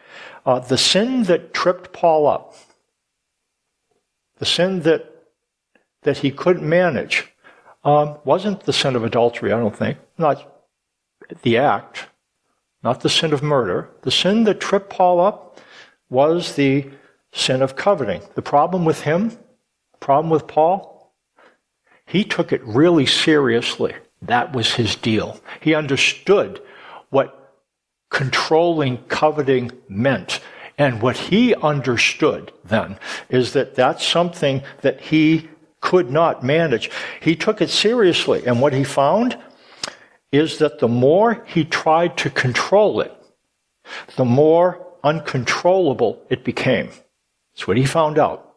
Uh, 0.46 0.60
the 0.60 0.78
sin 0.78 1.24
that 1.24 1.52
tripped 1.52 1.92
Paul 1.92 2.28
up, 2.28 2.54
the 4.38 4.46
sin 4.46 4.80
that 4.82 5.12
that 6.02 6.18
he 6.18 6.30
couldn't 6.30 6.66
manage, 6.66 7.26
um, 7.84 8.16
wasn't 8.24 8.60
the 8.60 8.72
sin 8.72 8.94
of 8.94 9.02
adultery. 9.02 9.52
I 9.52 9.58
don't 9.58 9.76
think 9.76 9.98
not 10.16 10.64
the 11.42 11.58
act, 11.58 12.06
not 12.84 13.00
the 13.00 13.08
sin 13.08 13.32
of 13.32 13.42
murder. 13.42 13.90
The 14.02 14.12
sin 14.12 14.44
that 14.44 14.60
tripped 14.60 14.88
Paul 14.88 15.18
up 15.20 15.60
was 16.08 16.54
the 16.54 16.88
sin 17.32 17.60
of 17.60 17.74
coveting. 17.74 18.22
The 18.36 18.42
problem 18.42 18.84
with 18.84 19.00
him, 19.00 19.36
problem 19.98 20.30
with 20.30 20.46
Paul, 20.46 21.12
he 22.06 22.22
took 22.22 22.52
it 22.52 22.62
really 22.64 23.06
seriously. 23.06 23.94
That 24.22 24.52
was 24.52 24.74
his 24.74 24.94
deal. 24.94 25.40
He 25.60 25.74
understood 25.74 26.62
what 27.10 27.45
controlling 28.10 28.98
coveting 29.08 29.72
meant. 29.88 30.40
And 30.78 31.00
what 31.00 31.16
he 31.16 31.54
understood 31.54 32.52
then 32.64 32.98
is 33.28 33.52
that 33.54 33.74
that's 33.74 34.06
something 34.06 34.62
that 34.82 35.00
he 35.00 35.48
could 35.80 36.10
not 36.10 36.42
manage. 36.42 36.90
He 37.20 37.36
took 37.36 37.60
it 37.60 37.70
seriously. 37.70 38.46
And 38.46 38.60
what 38.60 38.72
he 38.72 38.84
found 38.84 39.38
is 40.32 40.58
that 40.58 40.80
the 40.80 40.88
more 40.88 41.44
he 41.46 41.64
tried 41.64 42.16
to 42.18 42.30
control 42.30 43.00
it, 43.00 43.12
the 44.16 44.24
more 44.24 44.84
uncontrollable 45.04 46.22
it 46.28 46.44
became. 46.44 46.90
That's 47.54 47.66
what 47.66 47.76
he 47.76 47.86
found 47.86 48.18
out. 48.18 48.56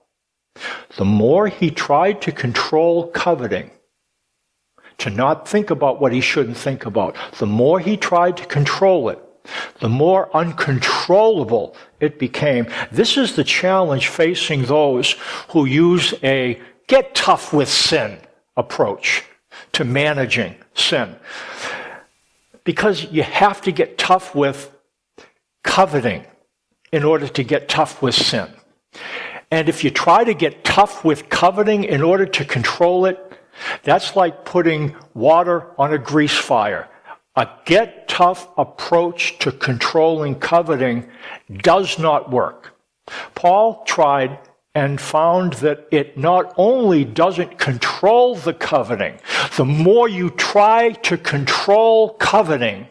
The 0.97 1.05
more 1.05 1.47
he 1.47 1.71
tried 1.71 2.21
to 2.23 2.31
control 2.31 3.07
coveting, 3.11 3.71
to 4.97 5.09
not 5.09 5.47
think 5.47 5.69
about 5.69 6.01
what 6.01 6.11
he 6.11 6.19
shouldn't 6.19 6.57
think 6.57 6.85
about, 6.85 7.15
the 7.37 7.45
more 7.45 7.79
he 7.79 7.95
tried 7.95 8.35
to 8.37 8.45
control 8.45 9.09
it, 9.09 9.19
the 9.79 9.89
more 9.89 10.35
uncontrollable 10.35 11.75
it 11.99 12.19
became. 12.19 12.67
This 12.91 13.17
is 13.17 13.35
the 13.35 13.43
challenge 13.43 14.07
facing 14.07 14.63
those 14.65 15.15
who 15.49 15.65
use 15.65 16.13
a 16.23 16.61
get 16.87 17.15
tough 17.15 17.53
with 17.53 17.69
sin 17.69 18.19
approach 18.57 19.23
to 19.73 19.83
managing 19.83 20.55
sin. 20.73 21.15
Because 22.63 23.05
you 23.05 23.23
have 23.23 23.61
to 23.61 23.71
get 23.71 23.97
tough 23.97 24.35
with 24.35 24.71
coveting 25.63 26.25
in 26.91 27.03
order 27.03 27.27
to 27.27 27.43
get 27.43 27.69
tough 27.69 28.01
with 28.01 28.15
sin. 28.15 28.49
And 29.51 29.69
if 29.69 29.83
you 29.83 29.89
try 29.89 30.23
to 30.23 30.33
get 30.33 30.63
tough 30.63 31.03
with 31.03 31.29
coveting 31.29 31.83
in 31.83 32.01
order 32.03 32.25
to 32.25 32.45
control 32.45 33.05
it, 33.05 33.17
that's 33.83 34.15
like 34.15 34.45
putting 34.45 34.95
water 35.13 35.67
on 35.77 35.93
a 35.93 35.97
grease 35.97 36.37
fire. 36.37 36.87
A 37.39 37.47
get 37.63 38.09
tough 38.09 38.49
approach 38.57 39.39
to 39.39 39.53
controlling 39.53 40.35
coveting 40.35 41.07
does 41.49 41.97
not 41.97 42.29
work. 42.29 42.75
Paul 43.33 43.85
tried 43.85 44.37
and 44.75 44.99
found 44.99 45.53
that 45.53 45.87
it 45.89 46.17
not 46.17 46.53
only 46.57 47.05
doesn't 47.05 47.57
control 47.57 48.35
the 48.35 48.53
coveting, 48.53 49.19
the 49.55 49.63
more 49.63 50.09
you 50.09 50.31
try 50.31 50.91
to 50.91 51.17
control 51.17 52.09
coveting, 52.15 52.89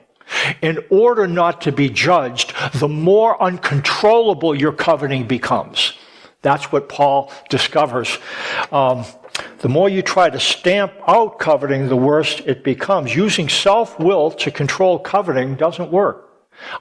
in 0.62 0.78
order 0.88 1.26
not 1.26 1.61
to 1.61 1.71
be 1.71 1.90
judged, 1.90 2.55
the 2.73 2.88
more 2.88 3.43
uncontrollable 3.43 4.55
your 4.55 4.73
coveting 4.73 5.26
becomes. 5.26 5.93
That's 6.40 6.73
what 6.73 6.88
Paul 6.88 7.31
discovers. 7.50 8.17
Um, 8.73 9.05
the 9.61 9.69
more 9.69 9.88
you 9.88 10.03
try 10.03 10.31
to 10.31 10.38
stamp 10.38 10.93
out 11.07 11.38
coveting, 11.38 11.88
the 11.88 11.97
worse 11.97 12.41
it 12.47 12.62
becomes. 12.62 13.15
Using 13.15 13.49
self 13.49 13.99
will 13.99 14.31
to 14.33 14.50
control 14.50 14.99
coveting 14.99 15.57
doesn't 15.57 15.91
work. 15.91 16.31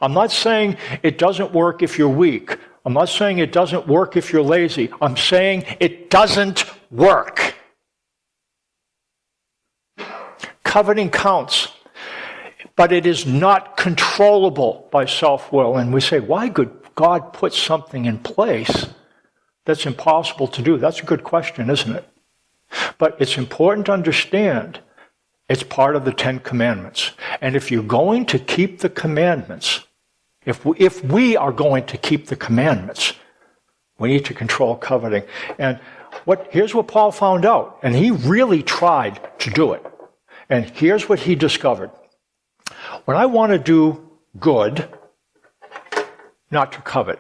I'm 0.02 0.14
not 0.14 0.32
saying 0.32 0.78
it 1.04 1.18
doesn't 1.18 1.52
work 1.54 1.82
if 1.82 1.98
you're 1.98 2.10
weak. 2.10 2.58
I'm 2.86 2.94
not 2.94 3.10
saying 3.10 3.40
it 3.40 3.52
doesn't 3.52 3.88
work 3.88 4.16
if 4.16 4.32
you're 4.32 4.44
lazy. 4.44 4.90
I'm 5.02 5.18
saying 5.18 5.66
it 5.80 6.10
doesn't 6.10 6.66
work. 6.92 7.56
Coveting 10.64 11.10
counts, 11.10 11.70
but 12.76 12.92
it 12.92 13.06
is 13.06 13.26
not 13.26 13.76
controllable 13.78 14.88
by 14.92 15.06
self 15.06 15.52
will. 15.52 15.78
And 15.78 15.94
we 15.94 16.02
say, 16.02 16.20
why 16.20 16.50
could 16.50 16.72
God 16.96 17.34
put 17.34 17.54
something 17.54 18.06
in 18.06 18.20
place 18.20 18.88
that's 19.66 19.86
impossible 19.86 20.48
to 20.50 20.62
do? 20.62 20.78
That's 20.78 21.02
a 21.02 21.06
good 21.06 21.24
question, 21.24 21.70
isn't 21.70 21.96
it? 21.96 22.08
But 22.98 23.16
it's 23.20 23.38
important 23.38 23.86
to 23.88 23.94
understand 23.94 24.80
it's 25.50 25.64
part 25.64 25.96
of 25.96 26.04
the 26.04 26.12
Ten 26.12 26.40
Commandments. 26.40 27.12
And 27.42 27.56
if 27.56 27.72
you're 27.72 27.84
going 27.84 28.26
to 28.28 28.40
keep 28.40 28.80
the 28.80 28.90
commandments, 28.90 29.86
if 30.46 30.66
we, 30.66 30.78
if 30.78 31.04
we 31.04 31.38
are 31.38 31.52
going 31.52 31.86
to 31.86 31.98
keep 31.98 32.28
the 32.28 32.36
commandments, 32.36 33.14
we 33.98 34.10
need 34.10 34.26
to 34.26 34.34
control 34.34 34.76
coveting. 34.76 35.24
And 35.58 35.80
what, 36.26 36.48
here's 36.52 36.74
what 36.74 36.88
Paul 36.88 37.12
found 37.12 37.46
out, 37.46 37.80
and 37.84 37.96
he 37.96 38.12
really 38.12 38.64
tried 38.64 39.20
to 39.40 39.50
do 39.50 39.74
it. 39.74 39.86
And 40.50 40.66
here's 40.66 41.08
what 41.08 41.20
he 41.20 41.36
discovered. 41.36 41.92
When 43.06 43.18
I 43.18 43.26
want 43.26 43.52
to 43.52 43.60
do 43.60 44.10
good, 44.40 44.88
not 46.52 46.72
to 46.74 46.82
covet, 46.82 47.20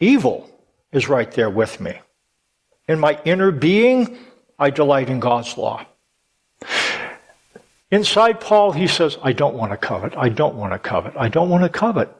evil 0.00 0.50
is 0.92 1.08
right 1.08 1.30
there 1.32 1.50
with 1.50 1.80
me. 1.80 2.00
In 2.88 3.00
my 3.00 3.18
inner 3.24 3.50
being, 3.50 4.16
I 4.58 4.70
delight 4.70 5.08
in 5.08 5.20
God's 5.20 5.56
law. 5.58 5.84
Inside 7.90 8.40
Paul, 8.40 8.72
he 8.72 8.86
says, 8.86 9.16
I 9.22 9.32
don't 9.32 9.54
want 9.54 9.72
to 9.72 9.76
covet. 9.76 10.16
I 10.16 10.28
don't 10.28 10.56
want 10.56 10.72
to 10.72 10.78
covet. 10.78 11.14
I 11.16 11.28
don't 11.28 11.48
want 11.48 11.62
to 11.62 11.68
covet. 11.68 12.10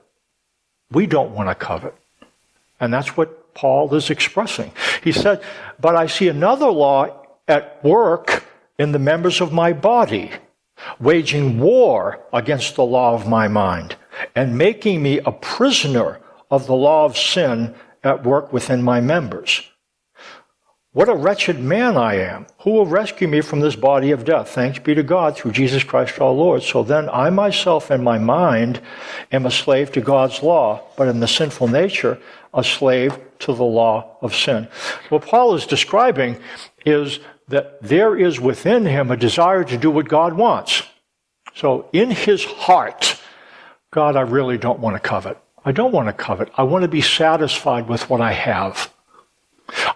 We 0.93 1.07
don't 1.07 1.33
want 1.33 1.49
to 1.49 1.55
covet. 1.55 1.95
And 2.79 2.93
that's 2.93 3.17
what 3.17 3.55
Paul 3.55 3.93
is 3.95 4.11
expressing. 4.11 4.71
He 5.03 5.13
said, 5.13 5.43
But 5.81 5.97
I 5.97 6.07
see 6.07 6.29
another 6.29 6.71
law 6.71 7.27
at 7.49 7.83
work 7.83 8.45
in 8.79 8.93
the 8.93 8.99
members 8.99 9.41
of 9.41 9.53
my 9.53 9.73
body, 9.73 10.31
waging 11.01 11.59
war 11.59 12.21
against 12.33 12.77
the 12.77 12.85
law 12.85 13.15
of 13.15 13.27
my 13.27 13.49
mind, 13.49 13.97
and 14.35 14.59
making 14.59 15.03
me 15.03 15.19
a 15.21 15.33
prisoner 15.33 16.21
of 16.51 16.67
the 16.67 16.75
law 16.75 17.05
of 17.05 17.17
sin 17.17 17.75
at 18.05 18.25
work 18.25 18.53
within 18.53 18.83
my 18.83 19.01
members. 19.01 19.63
What 20.97 21.11
a 21.11 21.15
wretched 21.15 21.61
man 21.61 21.99
I 21.99 22.15
am. 22.15 22.47
Who 22.61 22.71
will 22.71 22.87
rescue 22.87 23.29
me 23.29 23.43
from 23.43 23.61
this 23.61 23.77
body 23.77 24.13
of 24.13 24.25
death? 24.25 24.49
Thanks 24.49 24.79
be 24.79 24.95
to 24.95 25.03
God 25.03 25.37
through 25.37 25.53
Jesus 25.53 25.85
Christ 25.85 26.19
our 26.23 26.33
Lord. 26.33 26.63
So 26.63 26.83
then 26.83 27.11
I 27.11 27.29
myself 27.29 27.91
in 27.91 28.03
my 28.03 28.17
mind 28.17 28.81
am 29.31 29.45
a 29.45 29.51
slave 29.51 29.93
to 29.93 30.01
God's 30.01 30.43
law, 30.43 30.81
but 30.97 31.09
in 31.09 31.21
the 31.21 31.29
sinful 31.29 31.69
nature, 31.69 32.19
a 32.55 32.65
slave 32.65 33.19
to 33.41 33.53
the 33.53 33.63
law 33.63 34.17
of 34.23 34.35
sin. 34.35 34.69
What 35.11 35.27
Paul 35.27 35.55
is 35.55 35.67
describing 35.67 36.39
is 36.87 37.19
that 37.49 37.83
there 37.83 38.17
is 38.17 38.41
within 38.41 38.87
him 38.87 39.11
a 39.11 39.19
desire 39.19 39.65
to 39.65 39.77
do 39.77 39.91
what 39.91 40.09
God 40.09 40.33
wants. 40.33 40.83
So 41.55 41.91
in 41.93 42.11
his 42.11 42.43
heart, 42.43 43.21
God, 43.91 44.17
I 44.17 44.23
really 44.23 44.57
don't 44.57 44.81
want 44.81 44.97
to 44.97 45.01
covet. 45.01 45.37
I 45.63 45.73
don't 45.73 45.93
want 45.93 46.09
to 46.09 46.15
covet. 46.15 46.51
I 46.57 46.63
want 46.63 46.85
to 46.85 46.89
be 46.89 47.03
satisfied 47.03 47.87
with 47.87 48.09
what 48.09 48.23
I 48.23 48.33
have. 48.33 48.91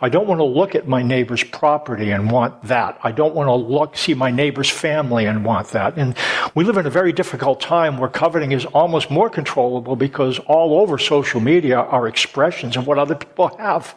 I 0.00 0.08
don't 0.08 0.26
want 0.26 0.40
to 0.40 0.44
look 0.44 0.74
at 0.74 0.88
my 0.88 1.02
neighbor's 1.02 1.44
property 1.44 2.10
and 2.10 2.30
want 2.30 2.62
that. 2.64 2.98
I 3.02 3.12
don't 3.12 3.34
want 3.34 3.48
to 3.48 3.54
look, 3.54 3.96
see 3.96 4.14
my 4.14 4.30
neighbor's 4.30 4.70
family 4.70 5.26
and 5.26 5.44
want 5.44 5.68
that. 5.68 5.96
And 5.96 6.16
we 6.54 6.64
live 6.64 6.76
in 6.76 6.86
a 6.86 6.90
very 6.90 7.12
difficult 7.12 7.60
time 7.60 7.98
where 7.98 8.08
coveting 8.08 8.52
is 8.52 8.64
almost 8.66 9.10
more 9.10 9.30
controllable 9.30 9.96
because 9.96 10.38
all 10.40 10.80
over 10.80 10.98
social 10.98 11.40
media 11.40 11.78
are 11.78 12.08
expressions 12.08 12.76
of 12.76 12.86
what 12.86 12.98
other 12.98 13.14
people 13.14 13.56
have. 13.58 13.94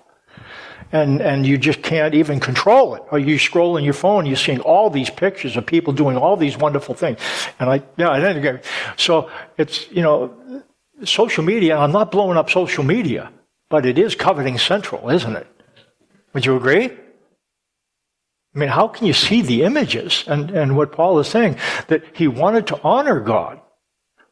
And, 0.91 1.21
and 1.21 1.43
you 1.43 1.57
just 1.57 1.81
can't 1.81 2.13
even 2.13 2.39
control 2.39 2.93
it. 2.93 3.01
Or 3.09 3.17
you 3.17 3.39
scroll 3.39 3.77
in 3.77 3.83
your 3.83 3.95
phone, 3.95 4.27
you're 4.27 4.35
seeing 4.35 4.59
all 4.59 4.91
these 4.91 5.09
pictures 5.09 5.57
of 5.57 5.65
people 5.65 5.91
doing 5.91 6.17
all 6.17 6.37
these 6.37 6.55
wonderful 6.55 6.93
things. 6.93 7.17
And 7.59 7.67
I, 7.67 7.81
yeah, 7.97 8.11
I 8.11 8.19
didn't 8.19 8.63
So 8.95 9.31
it's, 9.57 9.89
you 9.91 10.03
know, 10.03 10.63
social 11.03 11.43
media, 11.43 11.77
I'm 11.77 11.91
not 11.91 12.11
blowing 12.11 12.37
up 12.37 12.51
social 12.51 12.83
media, 12.83 13.31
but 13.69 13.87
it 13.87 13.97
is 13.97 14.13
coveting 14.13 14.59
central, 14.59 15.09
isn't 15.09 15.35
it? 15.35 15.47
Would 16.33 16.45
you 16.45 16.55
agree? 16.55 16.85
I 18.55 18.59
mean, 18.59 18.69
how 18.69 18.87
can 18.87 19.07
you 19.07 19.13
see 19.13 19.41
the 19.41 19.63
images? 19.63 20.23
And, 20.27 20.51
and 20.51 20.77
what 20.77 20.91
Paul 20.91 21.19
is 21.19 21.27
saying, 21.27 21.57
that 21.87 22.03
he 22.13 22.27
wanted 22.27 22.67
to 22.67 22.81
honor 22.83 23.19
God 23.19 23.59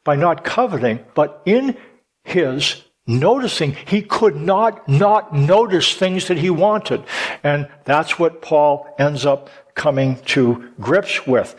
by 0.04 0.16
not 0.16 0.44
coveting, 0.44 1.04
but 1.14 1.42
in 1.44 1.76
his 2.24 2.82
noticing. 3.06 3.72
He 3.86 4.02
could 4.02 4.36
not 4.36 4.88
not 4.88 5.34
notice 5.34 5.94
things 5.94 6.28
that 6.28 6.38
he 6.38 6.50
wanted. 6.50 7.04
And 7.42 7.68
that's 7.84 8.18
what 8.18 8.42
Paul 8.42 8.94
ends 8.98 9.26
up 9.26 9.50
coming 9.74 10.16
to 10.26 10.70
grips 10.80 11.26
with. 11.26 11.54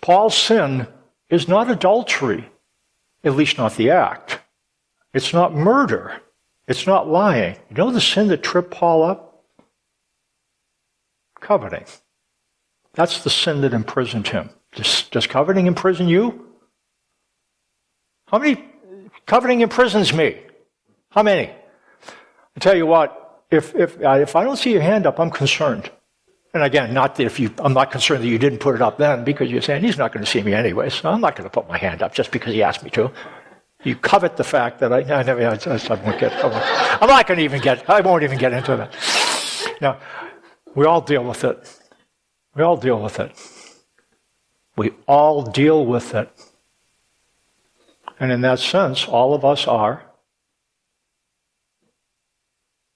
Paul's 0.00 0.36
sin 0.36 0.86
is 1.28 1.48
not 1.48 1.70
adultery, 1.70 2.48
at 3.24 3.34
least 3.34 3.58
not 3.58 3.76
the 3.76 3.90
act. 3.90 4.40
It's 5.12 5.32
not 5.32 5.54
murder. 5.54 6.20
It's 6.66 6.86
not 6.86 7.08
lying. 7.08 7.56
You 7.70 7.76
know 7.76 7.90
the 7.90 8.00
sin 8.00 8.28
that 8.28 8.42
tripped 8.42 8.70
Paul 8.70 9.02
up? 9.02 9.27
Coveting. 11.40 11.84
That's 12.94 13.22
the 13.22 13.30
sin 13.30 13.60
that 13.60 13.72
imprisoned 13.72 14.28
him. 14.28 14.50
Does, 14.74 15.04
does 15.10 15.26
coveting 15.26 15.66
imprison 15.66 16.08
you? 16.08 16.46
How 18.26 18.38
many 18.38 18.64
coveting 19.26 19.60
imprisons 19.60 20.12
me? 20.12 20.40
How 21.10 21.22
many? 21.22 21.50
I 22.56 22.60
tell 22.60 22.76
you 22.76 22.86
what, 22.86 23.44
if, 23.50 23.74
if, 23.74 24.02
uh, 24.02 24.18
if 24.20 24.36
I 24.36 24.44
don't 24.44 24.56
see 24.56 24.72
your 24.72 24.82
hand 24.82 25.06
up, 25.06 25.18
I'm 25.18 25.30
concerned. 25.30 25.90
And 26.52 26.62
again, 26.62 26.92
not 26.92 27.16
that 27.16 27.24
if 27.24 27.38
you, 27.38 27.54
I'm 27.58 27.72
not 27.72 27.90
concerned 27.90 28.22
that 28.24 28.28
you 28.28 28.38
didn't 28.38 28.58
put 28.58 28.74
it 28.74 28.82
up 28.82 28.98
then 28.98 29.24
because 29.24 29.50
you're 29.50 29.62
saying 29.62 29.82
he's 29.82 29.98
not 29.98 30.12
going 30.12 30.24
to 30.24 30.30
see 30.30 30.42
me 30.42 30.54
anyway, 30.54 30.90
so 30.90 31.08
I'm 31.10 31.20
not 31.20 31.36
going 31.36 31.48
to 31.48 31.52
put 31.52 31.68
my 31.68 31.78
hand 31.78 32.02
up 32.02 32.14
just 32.14 32.30
because 32.30 32.52
he 32.52 32.62
asked 32.62 32.82
me 32.82 32.90
to. 32.90 33.10
You 33.84 33.94
covet 33.94 34.36
the 34.36 34.44
fact 34.44 34.80
that 34.80 34.92
I, 34.92 34.98
I 34.98 35.22
never, 35.22 35.46
I, 35.46 35.52
I 35.54 35.94
won't 36.04 36.18
get, 36.18 36.32
I 36.32 36.46
won't, 36.46 37.02
I'm 37.02 37.08
not 37.08 37.26
going 37.26 37.38
to 37.38 37.44
even 37.44 37.60
get, 37.60 37.88
I 37.88 38.00
won't 38.00 38.22
even 38.22 38.38
get 38.38 38.52
into 38.52 38.76
that. 38.76 39.78
Now, 39.80 39.98
we 40.74 40.84
all 40.84 41.00
deal 41.00 41.24
with 41.24 41.44
it. 41.44 41.78
We 42.54 42.62
all 42.62 42.76
deal 42.76 43.00
with 43.00 43.20
it. 43.20 43.32
We 44.76 44.92
all 45.06 45.42
deal 45.42 45.84
with 45.84 46.14
it. 46.14 46.30
And 48.20 48.32
in 48.32 48.40
that 48.42 48.58
sense, 48.58 49.06
all 49.06 49.34
of 49.34 49.44
us 49.44 49.66
are 49.66 50.04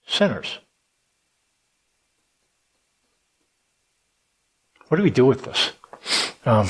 sinners. 0.05 0.59
What 4.87 4.97
do 4.97 5.03
we 5.03 5.09
do 5.09 5.25
with 5.25 5.43
this? 5.43 5.71
Um, 6.45 6.67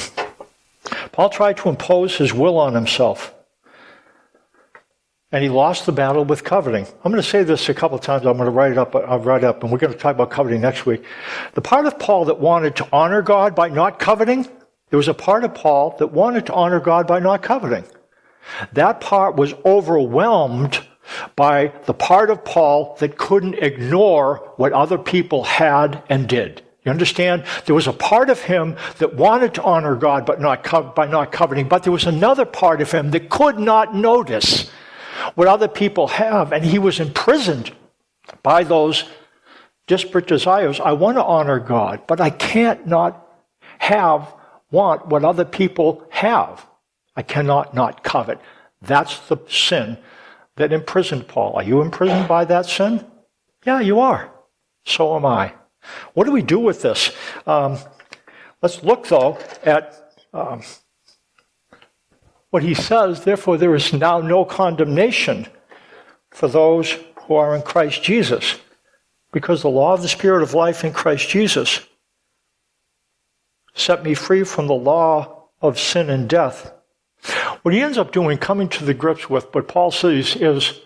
Paul 1.11 1.29
tried 1.29 1.57
to 1.57 1.69
impose 1.69 2.17
his 2.17 2.33
will 2.33 2.57
on 2.57 2.73
himself. 2.73 3.33
And 5.33 5.43
he 5.43 5.49
lost 5.49 5.87
the 5.87 5.91
battle 5.91 6.23
with 6.23 6.43
coveting. 6.43 6.85
I'm 7.03 7.11
going 7.11 7.21
to 7.21 7.27
say 7.27 7.43
this 7.43 7.67
a 7.67 7.73
couple 7.73 7.97
of 7.97 8.03
times. 8.03 8.23
I'm 8.23 8.37
going 8.37 8.45
to 8.45 8.51
write 8.51 8.71
it 8.71 8.77
up. 8.77 8.95
I'll 8.95 9.17
write 9.17 9.43
up, 9.43 9.63
and 9.63 9.71
we're 9.71 9.79
going 9.79 9.91
to 9.91 9.97
talk 9.97 10.13
about 10.13 10.29
coveting 10.29 10.61
next 10.61 10.85
week. 10.85 11.03
The 11.55 11.61
part 11.61 11.87
of 11.87 11.97
Paul 11.97 12.25
that 12.25 12.39
wanted 12.39 12.75
to 12.75 12.87
honor 12.93 13.23
God 13.23 13.55
by 13.55 13.69
not 13.69 13.97
coveting, 13.97 14.47
there 14.91 14.97
was 14.97 15.07
a 15.07 15.13
part 15.15 15.43
of 15.43 15.55
Paul 15.55 15.95
that 15.97 16.11
wanted 16.11 16.45
to 16.45 16.53
honor 16.53 16.79
God 16.79 17.07
by 17.07 17.19
not 17.19 17.41
coveting. 17.41 17.83
That 18.73 19.01
part 19.01 19.35
was 19.35 19.55
overwhelmed 19.65 20.79
by 21.35 21.73
the 21.87 21.95
part 21.95 22.29
of 22.29 22.45
Paul 22.45 22.95
that 22.99 23.17
couldn't 23.17 23.55
ignore 23.55 24.53
what 24.57 24.71
other 24.71 24.99
people 24.99 25.43
had 25.43 26.03
and 26.09 26.29
did. 26.29 26.61
You 26.85 26.91
understand? 26.91 27.45
There 27.65 27.73
was 27.73 27.87
a 27.87 27.93
part 27.93 28.29
of 28.29 28.41
him 28.41 28.75
that 28.99 29.15
wanted 29.15 29.55
to 29.55 29.63
honor 29.63 29.95
God 29.95 30.27
but 30.27 30.39
not 30.39 30.93
by 30.93 31.07
not 31.07 31.31
coveting, 31.31 31.67
but 31.67 31.81
there 31.81 31.91
was 31.91 32.05
another 32.05 32.45
part 32.45 32.81
of 32.81 32.91
him 32.91 33.09
that 33.11 33.29
could 33.29 33.57
not 33.57 33.95
notice 33.95 34.69
what 35.35 35.47
other 35.47 35.67
people 35.67 36.07
have, 36.07 36.51
and 36.51 36.63
he 36.63 36.79
was 36.79 36.99
imprisoned 36.99 37.71
by 38.41 38.63
those 38.63 39.05
disparate 39.87 40.27
desires. 40.27 40.79
I 40.79 40.93
want 40.93 41.17
to 41.17 41.23
honor 41.23 41.59
God, 41.59 42.07
but 42.07 42.21
I 42.21 42.29
can't 42.29 42.87
not 42.87 43.27
have, 43.79 44.33
want 44.71 45.07
what 45.07 45.23
other 45.23 45.45
people 45.45 46.05
have. 46.09 46.65
I 47.15 47.21
cannot 47.21 47.73
not 47.73 48.03
covet. 48.03 48.39
That's 48.81 49.19
the 49.27 49.37
sin 49.47 49.97
that 50.55 50.73
imprisoned 50.73 51.27
Paul. 51.27 51.53
Are 51.55 51.63
you 51.63 51.81
imprisoned 51.81 52.27
by 52.27 52.45
that 52.45 52.65
sin? 52.65 53.05
Yeah, 53.65 53.79
you 53.79 53.99
are. 53.99 54.31
So 54.85 55.15
am 55.15 55.25
I. 55.25 55.53
What 56.13 56.25
do 56.25 56.31
we 56.31 56.41
do 56.41 56.59
with 56.59 56.81
this? 56.81 57.11
Um, 57.45 57.77
let's 58.61 58.83
look, 58.83 59.07
though, 59.07 59.37
at 59.63 60.13
um, 60.33 60.61
what 62.53 62.61
he 62.61 62.75
says. 62.75 63.23
Therefore, 63.23 63.57
there 63.57 63.73
is 63.73 63.91
now 63.91 64.19
no 64.19 64.45
condemnation 64.45 65.47
for 66.29 66.47
those 66.47 66.95
who 67.23 67.33
are 67.33 67.55
in 67.55 67.63
Christ 67.63 68.03
Jesus, 68.03 68.59
because 69.31 69.63
the 69.63 69.69
law 69.69 69.95
of 69.95 70.03
the 70.03 70.07
Spirit 70.07 70.43
of 70.43 70.53
life 70.53 70.83
in 70.83 70.93
Christ 70.93 71.27
Jesus 71.29 71.79
set 73.73 74.03
me 74.03 74.13
free 74.13 74.43
from 74.43 74.67
the 74.67 74.75
law 74.75 75.45
of 75.63 75.79
sin 75.79 76.11
and 76.11 76.29
death. 76.29 76.71
What 77.63 77.73
he 77.73 77.81
ends 77.81 77.97
up 77.97 78.11
doing, 78.11 78.37
coming 78.37 78.69
to 78.69 78.85
the 78.85 78.93
grips 78.93 79.27
with 79.27 79.51
what 79.51 79.67
Paul 79.67 79.89
says, 79.89 80.35
is 80.35 80.79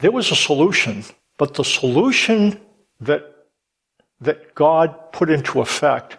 there 0.00 0.12
was 0.12 0.30
a 0.30 0.36
solution, 0.36 1.02
but 1.38 1.54
the 1.54 1.64
solution 1.64 2.60
that, 3.00 3.46
that 4.20 4.54
God 4.54 5.12
put 5.12 5.30
into 5.30 5.62
effect, 5.62 6.18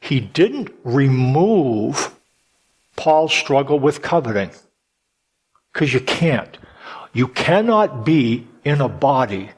he 0.00 0.20
didn't 0.20 0.70
remove 0.84 2.14
Paul's 2.96 3.32
struggle 3.32 3.78
with 3.78 4.02
coveting. 4.02 4.50
Because 5.72 5.92
you 5.92 6.00
can't. 6.00 6.56
You 7.12 7.28
cannot 7.28 8.04
be 8.04 8.46
in 8.64 8.80
a 8.80 8.88
body 8.88 9.50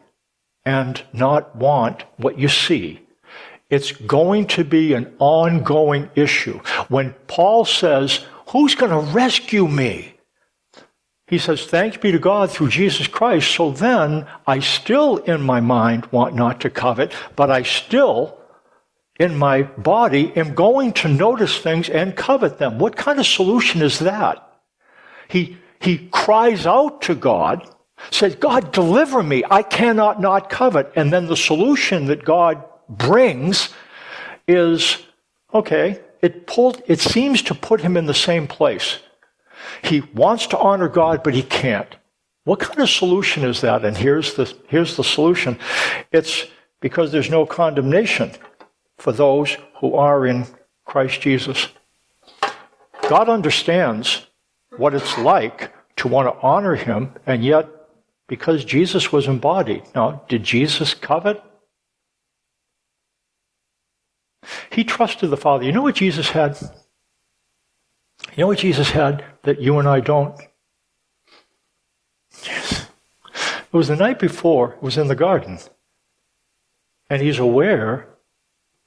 and 0.65 1.03
not 1.13 1.55
want 1.57 2.05
what 2.17 2.39
you 2.39 2.49
see. 2.49 3.01
It's 3.69 3.93
going 3.93 4.47
to 4.49 4.65
be 4.65 4.95
an 4.95 5.15
ongoing 5.19 6.11
issue. 6.15 6.59
When 6.89 7.15
Paul 7.27 7.65
says, 7.65 8.25
Who's 8.51 8.77
going 8.77 8.93
to 8.93 9.13
rescue 9.13 9.67
me? 9.67 10.15
He 11.27 11.39
says, 11.39 11.67
Thanks 11.67 11.97
be 11.97 12.13
to 12.13 12.19
God 12.19 12.51
through 12.51 12.69
Jesus 12.69 13.09
Christ. 13.09 13.51
So 13.51 13.73
then 13.73 14.27
I 14.47 14.61
still, 14.61 15.17
in 15.19 15.43
my 15.43 15.61
mind, 15.61 16.07
want 16.07 16.35
not 16.35 16.61
to 16.61 16.71
covet, 16.71 17.13
but 17.35 17.51
I 17.51 17.63
still, 17.63 18.39
in 19.19 19.37
my 19.37 19.63
body, 19.63 20.33
am 20.37 20.55
going 20.55 20.93
to 20.93 21.09
notice 21.09 21.59
things 21.59 21.89
and 21.89 22.17
covet 22.17 22.59
them. 22.59 22.79
What 22.79 22.97
kind 22.97 23.19
of 23.19 23.27
solution 23.27 23.83
is 23.83 23.99
that? 24.01 24.43
He, 25.29 25.57
he 25.81 26.09
cries 26.09 26.67
out 26.67 27.03
to 27.03 27.15
God, 27.15 27.69
says, 28.11 28.35
God, 28.35 28.73
deliver 28.73 29.23
me. 29.23 29.43
I 29.51 29.63
cannot 29.63 30.21
not 30.21 30.51
covet. 30.51 30.93
And 30.97 31.13
then 31.13 31.27
the 31.27 31.37
solution 31.37 32.07
that 32.07 32.25
God 32.25 32.63
brings 32.89 33.71
is, 34.47 34.99
okay, 35.53 36.01
it 36.21 36.47
pulled, 36.47 36.83
it 36.87 37.01
seems 37.01 37.43
to 37.43 37.55
put 37.55 37.81
him 37.81 37.97
in 37.97 38.07
the 38.07 38.15
same 38.15 38.47
place. 38.47 38.99
He 39.83 40.01
wants 40.01 40.47
to 40.49 40.59
honor 40.59 40.89
God, 40.89 41.23
but 41.23 41.35
he 41.35 41.43
can't. 41.43 41.97
What 42.45 42.61
kind 42.61 42.81
of 42.81 42.91
solution 42.91 43.45
is 43.45 43.63
that? 43.63 43.85
And 43.85 43.97
here's 43.97 44.35
the, 44.35 44.53
here's 44.69 44.97
the 44.97 45.03
solution. 45.03 45.59
It's 46.13 46.45
because 46.81 47.11
there's 47.11 47.31
no 47.31 47.47
condemnation 47.47 48.31
for 48.99 49.13
those 49.13 49.57
who 49.81 49.95
are 49.95 50.27
in 50.27 50.47
Christ 50.85 51.21
Jesus. 51.21 51.69
God 53.09 53.29
understands 53.29 54.27
what 54.77 54.95
it's 54.95 55.17
like 55.19 55.73
to 55.97 56.09
want 56.09 56.29
to 56.29 56.41
honor 56.41 56.75
him, 56.75 57.13
and 57.27 57.45
yet, 57.45 57.69
because 58.29 58.65
Jesus 58.65 59.13
was 59.13 59.27
embodied. 59.27 59.85
Now, 59.95 60.23
did 60.29 60.43
Jesus 60.43 60.95
covet? 60.95 61.43
He 64.71 64.85
trusted 64.85 65.31
the 65.31 65.37
Father. 65.37 65.65
You 65.65 65.73
know 65.73 65.83
what 65.83 65.95
Jesus 65.95 66.31
had? 66.31 66.59
You 68.37 68.43
know 68.43 68.47
what 68.49 68.59
Jesus 68.59 68.91
had 68.91 69.25
that 69.43 69.61
you 69.61 69.79
and 69.79 69.89
I 69.89 70.01
don't? 70.01 70.39
Yes. 72.45 72.89
It 73.33 73.73
was 73.77 73.89
the 73.89 73.97
night 73.97 74.19
before, 74.19 74.75
it 74.75 74.83
was 74.83 74.99
in 74.99 75.09
the 75.09 75.15
garden. 75.15 75.59
And 77.09 77.23
he's 77.23 77.39
aware 77.39 78.09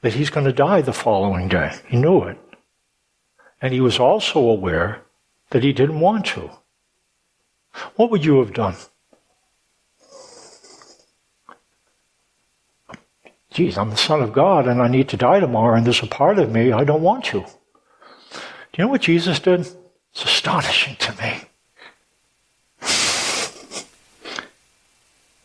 that 0.01 0.13
he's 0.13 0.29
going 0.29 0.45
to 0.45 0.53
die 0.53 0.81
the 0.81 0.93
following 0.93 1.47
day. 1.47 1.73
He 1.87 1.97
knew 1.97 2.23
it. 2.23 2.37
And 3.61 3.73
he 3.73 3.81
was 3.81 3.99
also 3.99 4.39
aware 4.39 5.01
that 5.49 5.63
he 5.63 5.73
didn't 5.73 5.99
want 5.99 6.25
to. 6.27 6.51
What 7.95 8.09
would 8.11 8.23
you 8.23 8.39
have 8.39 8.53
done? 8.53 8.75
Geez, 13.51 13.77
I'm 13.77 13.89
the 13.89 13.97
Son 13.97 14.21
of 14.21 14.31
God 14.31 14.67
and 14.67 14.81
I 14.81 14.87
need 14.87 15.09
to 15.09 15.17
die 15.17 15.39
tomorrow, 15.39 15.75
and 15.75 15.85
there's 15.85 16.03
a 16.03 16.07
part 16.07 16.39
of 16.39 16.51
me 16.51 16.71
I 16.71 16.83
don't 16.83 17.01
want 17.01 17.25
to. 17.25 17.41
Do 17.41 18.77
you 18.77 18.83
know 18.85 18.87
what 18.89 19.01
Jesus 19.01 19.39
did? 19.39 19.61
It's 20.11 20.23
astonishing 20.23 20.95
to 20.97 21.11
me. 21.21 21.41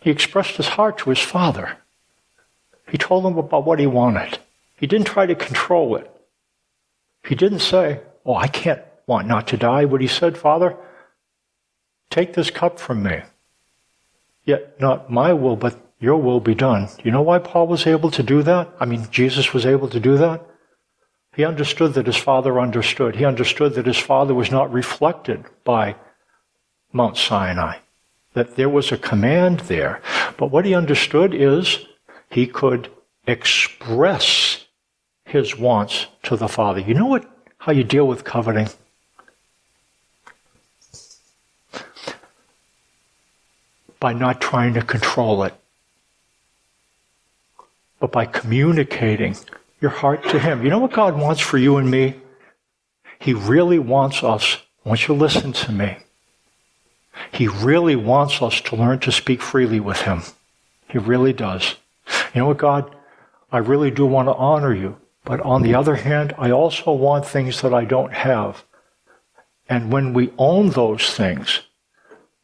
He 0.01 0.11
expressed 0.11 0.57
his 0.57 0.69
heart 0.69 0.99
to 0.99 1.11
his 1.11 1.19
Father. 1.19 1.79
He 2.89 2.99
told 2.99 3.25
him 3.25 3.39
about 3.39 3.65
what 3.65 3.79
he 3.79 3.87
wanted. 3.87 4.39
He 4.77 4.87
didn't 4.87 5.07
try 5.07 5.27
to 5.27 5.35
control 5.35 5.97
it. 5.97 6.11
He 7.27 7.35
didn't 7.35 7.61
say, 7.61 8.01
Oh, 8.25 8.35
I 8.35 8.49
can't 8.49 8.83
want 9.07 9.29
not 9.29 9.49
to 9.49 9.57
die. 9.57 9.85
What 9.85 10.01
he 10.01 10.07
said, 10.07 10.39
Father, 10.39 10.77
take 12.11 12.35
this 12.35 12.51
cup 12.51 12.79
from 12.79 13.03
me. 13.03 13.23
Yet 14.45 14.81
not 14.81 15.11
my 15.11 15.33
will, 15.33 15.57
but 15.57 15.79
your 16.01 16.17
will 16.17 16.41
be 16.41 16.55
done. 16.55 16.87
Do 16.87 17.03
You 17.05 17.11
know 17.11 17.23
why 17.23 17.39
Paul 17.39 17.67
was 17.67 17.87
able 17.87 18.11
to 18.11 18.23
do 18.23 18.43
that? 18.43 18.71
I 18.79 18.85
mean, 18.85 19.07
Jesus 19.11 19.53
was 19.53 19.65
able 19.65 19.89
to 19.89 20.01
do 20.01 20.17
that? 20.19 20.47
He 21.35 21.45
understood 21.45 21.95
that 21.95 22.07
his 22.07 22.17
father 22.17 22.61
understood. 22.61 23.17
He 23.17 23.25
understood 23.25 23.75
that 23.75 23.87
his 23.87 23.99
father 23.99 24.35
was 24.35 24.51
not 24.51 24.73
reflected 24.73 25.45
by 25.65 25.97
Mount 26.93 27.17
Sinai, 27.17 27.79
that 28.35 28.55
there 28.57 28.69
was 28.69 28.93
a 28.93 28.97
command 28.97 29.61
there. 29.61 30.01
But 30.37 30.51
what 30.51 30.65
he 30.65 30.75
understood 30.75 31.35
is 31.35 31.87
he 32.31 32.47
could 32.47 32.89
express 33.27 34.64
his 35.35 35.59
wants 35.59 36.07
to 36.23 36.37
the 36.37 36.47
Father. 36.47 36.79
You 36.79 36.95
know 36.95 37.07
what? 37.07 37.29
How 37.59 37.73
you 37.73 37.83
deal 37.83 38.07
with 38.07 38.23
coveting? 38.23 38.69
By 43.99 44.13
not 44.13 44.41
trying 44.41 44.75
to 44.75 44.83
control 44.83 45.43
it, 45.43 45.53
but 47.99 48.13
by 48.13 48.27
communicating 48.27 49.35
your 49.81 49.91
heart 49.91 50.23
to 50.29 50.39
Him. 50.39 50.63
You 50.63 50.71
know 50.71 50.79
what 50.79 50.93
God 50.93 51.19
wants 51.19 51.41
for 51.41 51.59
you 51.59 51.79
and 51.79 51.91
me? 51.91 52.15
He 53.19 53.35
really 53.35 53.81
wants 53.81 54.23
us, 54.23 54.59
want 54.85 55.09
you 55.09 55.15
listen 55.15 55.53
to 55.53 55.73
me. 55.73 55.97
He 57.33 57.49
really 57.49 57.97
wants 57.97 58.41
us 58.41 58.61
to 58.61 58.77
learn 58.77 59.01
to 59.01 59.11
speak 59.11 59.43
freely 59.43 59.81
with 59.81 60.03
Him. 60.03 60.23
He 60.89 60.99
really 60.99 61.33
does. 61.33 61.75
You 62.33 62.43
know 62.43 62.47
what, 62.47 62.59
God? 62.59 62.95
I 63.51 63.59
really 63.59 63.91
do 63.91 64.07
want 64.07 64.29
to 64.29 64.35
honor 64.35 64.73
you. 64.73 64.97
But 65.25 65.41
on 65.41 65.63
the 65.63 65.75
other 65.75 65.97
hand, 65.97 66.35
I 66.37 66.51
also 66.51 66.93
want 66.93 67.27
things 67.27 67.63
that 67.63 67.73
I 67.73 67.85
don't 67.85 68.13
have. 68.13 68.65
And 69.69 69.91
when 69.91 70.13
we 70.13 70.33
own 70.37 70.71
those 70.71 71.11
things, 71.15 71.63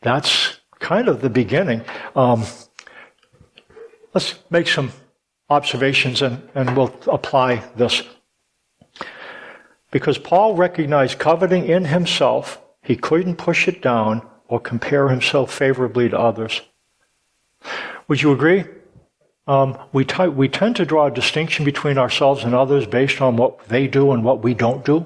that's 0.01 0.61
kind 0.79 1.09
of 1.09 1.21
the 1.21 1.29
beginning. 1.29 1.83
Um, 2.16 2.45
let's 4.14 4.38
make 4.49 4.66
some 4.66 4.93
observations 5.51 6.23
and, 6.23 6.49
and 6.55 6.75
we'll 6.77 6.95
apply 7.07 7.62
this. 7.77 8.03
Because 9.90 10.16
Paul 10.19 10.55
recognized 10.55 11.19
coveting 11.19 11.66
in 11.66 11.85
himself, 11.85 12.62
he 12.83 12.97
couldn't 12.97 13.37
push 13.37 13.69
it 13.69 13.83
down 13.83 14.27
or 14.49 14.59
compare 14.59 15.09
himself 15.09 15.53
favorably 15.53 16.09
to 16.09 16.19
others. 16.19 16.62
Would 18.09 18.23
you 18.23 18.33
agree? 18.33 18.64
Um, 19.51 19.77
we, 19.93 20.05
t- 20.05 20.29
we 20.29 20.49
tend 20.49 20.77
to 20.77 20.85
draw 20.85 21.07
a 21.07 21.11
distinction 21.11 21.65
between 21.65 21.99
ourselves 21.99 22.45
and 22.45 22.55
others 22.55 22.87
based 22.87 23.21
on 23.21 23.37
what 23.37 23.67
they 23.67 23.89
do 23.89 24.13
and 24.13 24.23
what 24.23 24.45
we 24.45 24.55
don't 24.55 24.85
do. 24.85 25.05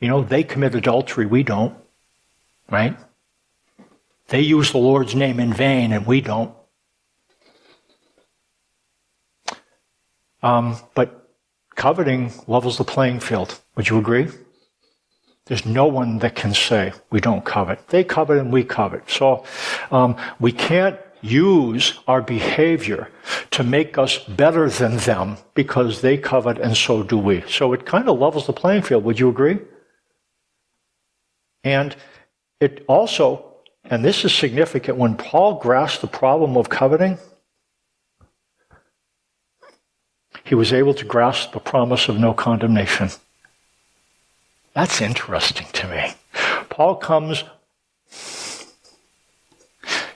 You 0.00 0.08
know, 0.08 0.22
they 0.22 0.42
commit 0.42 0.74
adultery, 0.74 1.24
we 1.24 1.42
don't. 1.42 1.74
Right? 2.70 2.94
They 4.28 4.42
use 4.42 4.70
the 4.70 4.76
Lord's 4.76 5.14
name 5.14 5.40
in 5.40 5.54
vain 5.54 5.92
and 5.92 6.04
we 6.04 6.20
don't. 6.20 6.54
Um, 10.42 10.76
but 10.94 11.30
coveting 11.74 12.32
levels 12.46 12.76
the 12.76 12.84
playing 12.84 13.20
field. 13.20 13.58
Would 13.76 13.88
you 13.88 13.96
agree? 13.96 14.28
There's 15.46 15.64
no 15.64 15.86
one 15.86 16.18
that 16.18 16.34
can 16.34 16.52
say 16.52 16.92
we 17.08 17.22
don't 17.22 17.46
covet. 17.46 17.88
They 17.88 18.04
covet 18.04 18.36
and 18.36 18.52
we 18.52 18.62
covet. 18.62 19.08
So 19.10 19.46
um, 19.90 20.16
we 20.38 20.52
can't 20.52 20.98
use 21.24 21.98
our 22.06 22.20
behavior 22.20 23.08
to 23.50 23.64
make 23.64 23.96
us 23.96 24.18
better 24.18 24.68
than 24.68 24.98
them 24.98 25.38
because 25.54 26.02
they 26.02 26.18
covet 26.18 26.58
and 26.58 26.76
so 26.76 27.02
do 27.02 27.16
we. 27.16 27.42
So 27.48 27.72
it 27.72 27.86
kind 27.86 28.08
of 28.08 28.18
levels 28.18 28.46
the 28.46 28.52
playing 28.52 28.82
field. 28.82 29.04
Would 29.04 29.18
you 29.18 29.30
agree? 29.30 29.58
And 31.62 31.96
it 32.60 32.84
also, 32.88 33.54
and 33.84 34.04
this 34.04 34.24
is 34.24 34.34
significant, 34.34 34.98
when 34.98 35.16
Paul 35.16 35.54
grasped 35.54 36.02
the 36.02 36.08
problem 36.08 36.58
of 36.58 36.68
coveting, 36.68 37.18
he 40.44 40.54
was 40.54 40.74
able 40.74 40.92
to 40.92 41.06
grasp 41.06 41.52
the 41.52 41.60
promise 41.60 42.08
of 42.08 42.18
no 42.18 42.34
condemnation. 42.34 43.08
That's 44.74 45.00
interesting 45.00 45.68
to 45.72 45.88
me. 45.88 46.14
Paul 46.68 46.96
comes 46.96 47.44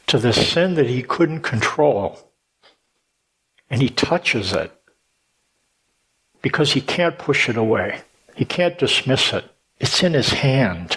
to 0.08 0.18
the 0.18 0.32
sin 0.32 0.74
that 0.74 0.88
he 0.88 1.02
couldn't 1.02 1.42
control. 1.42 2.18
And 3.70 3.82
he 3.82 3.88
touches 3.88 4.52
it 4.52 4.72
because 6.42 6.72
he 6.72 6.80
can't 6.80 7.18
push 7.18 7.48
it 7.48 7.56
away. 7.56 8.00
He 8.34 8.44
can't 8.44 8.78
dismiss 8.78 9.32
it. 9.32 9.44
It's 9.78 10.02
in 10.02 10.14
his 10.14 10.30
hand. 10.30 10.96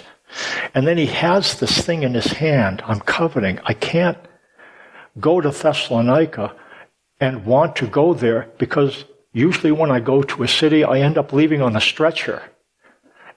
And 0.74 0.86
then 0.86 0.96
he 0.96 1.06
has 1.06 1.58
this 1.60 1.80
thing 1.82 2.02
in 2.02 2.14
his 2.14 2.32
hand. 2.32 2.82
I'm 2.86 3.00
coveting. 3.00 3.58
I 3.64 3.74
can't 3.74 4.18
go 5.20 5.40
to 5.40 5.50
Thessalonica 5.50 6.54
and 7.20 7.44
want 7.44 7.76
to 7.76 7.86
go 7.86 8.14
there 8.14 8.48
because 8.58 9.04
usually 9.32 9.72
when 9.72 9.90
I 9.90 10.00
go 10.00 10.22
to 10.22 10.42
a 10.42 10.48
city, 10.48 10.84
I 10.84 11.00
end 11.00 11.18
up 11.18 11.32
leaving 11.32 11.60
on 11.60 11.76
a 11.76 11.80
stretcher. 11.80 12.42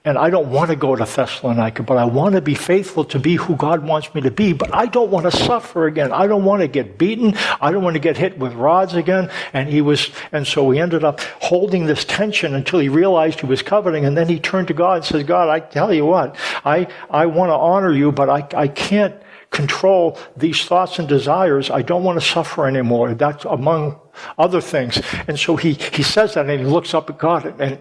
And 0.06 0.16
I 0.16 0.30
don't 0.30 0.52
want 0.52 0.70
to 0.70 0.76
go 0.76 0.94
to 0.94 1.04
Thessalonica, 1.04 1.82
but 1.82 1.96
I 1.96 2.04
want 2.04 2.36
to 2.36 2.40
be 2.40 2.54
faithful 2.54 3.04
to 3.06 3.18
be 3.18 3.34
who 3.34 3.56
God 3.56 3.82
wants 3.82 4.14
me 4.14 4.20
to 4.20 4.30
be. 4.30 4.52
But 4.52 4.72
I 4.72 4.86
don't 4.86 5.10
want 5.10 5.28
to 5.28 5.36
suffer 5.36 5.88
again. 5.88 6.12
I 6.12 6.28
don't 6.28 6.44
want 6.44 6.62
to 6.62 6.68
get 6.68 6.96
beaten. 6.96 7.34
I 7.60 7.72
don't 7.72 7.82
want 7.82 7.94
to 7.94 8.00
get 8.00 8.16
hit 8.16 8.38
with 8.38 8.52
rods 8.54 8.94
again. 8.94 9.32
And 9.52 9.68
he 9.68 9.82
was, 9.82 10.12
and 10.30 10.46
so 10.46 10.62
we 10.62 10.78
ended 10.78 11.02
up 11.02 11.18
holding 11.42 11.86
this 11.86 12.04
tension 12.04 12.54
until 12.54 12.78
he 12.78 12.88
realized 12.88 13.40
he 13.40 13.46
was 13.46 13.62
coveting. 13.62 14.04
And 14.04 14.16
then 14.16 14.28
he 14.28 14.38
turned 14.38 14.68
to 14.68 14.74
God 14.74 14.98
and 14.98 15.04
says, 15.04 15.24
God, 15.24 15.48
I 15.48 15.58
tell 15.58 15.92
you 15.92 16.06
what, 16.06 16.36
I, 16.64 16.86
I 17.10 17.26
want 17.26 17.50
to 17.50 17.54
honor 17.54 17.92
you, 17.92 18.12
but 18.12 18.30
I, 18.30 18.46
I 18.56 18.68
can't 18.68 19.20
control 19.50 20.18
these 20.36 20.64
thoughts 20.64 21.00
and 21.00 21.08
desires. 21.08 21.68
I 21.68 21.82
don't 21.82 22.04
want 22.04 22.20
to 22.20 22.24
suffer 22.24 22.68
anymore. 22.68 23.14
That's 23.14 23.44
among 23.44 23.98
other 24.38 24.60
things. 24.60 25.02
And 25.26 25.36
so 25.36 25.56
he, 25.56 25.72
he 25.72 26.04
says 26.04 26.34
that 26.34 26.48
and 26.48 26.60
he 26.60 26.66
looks 26.66 26.94
up 26.94 27.10
at 27.10 27.18
God 27.18 27.44
and, 27.46 27.60
and 27.60 27.78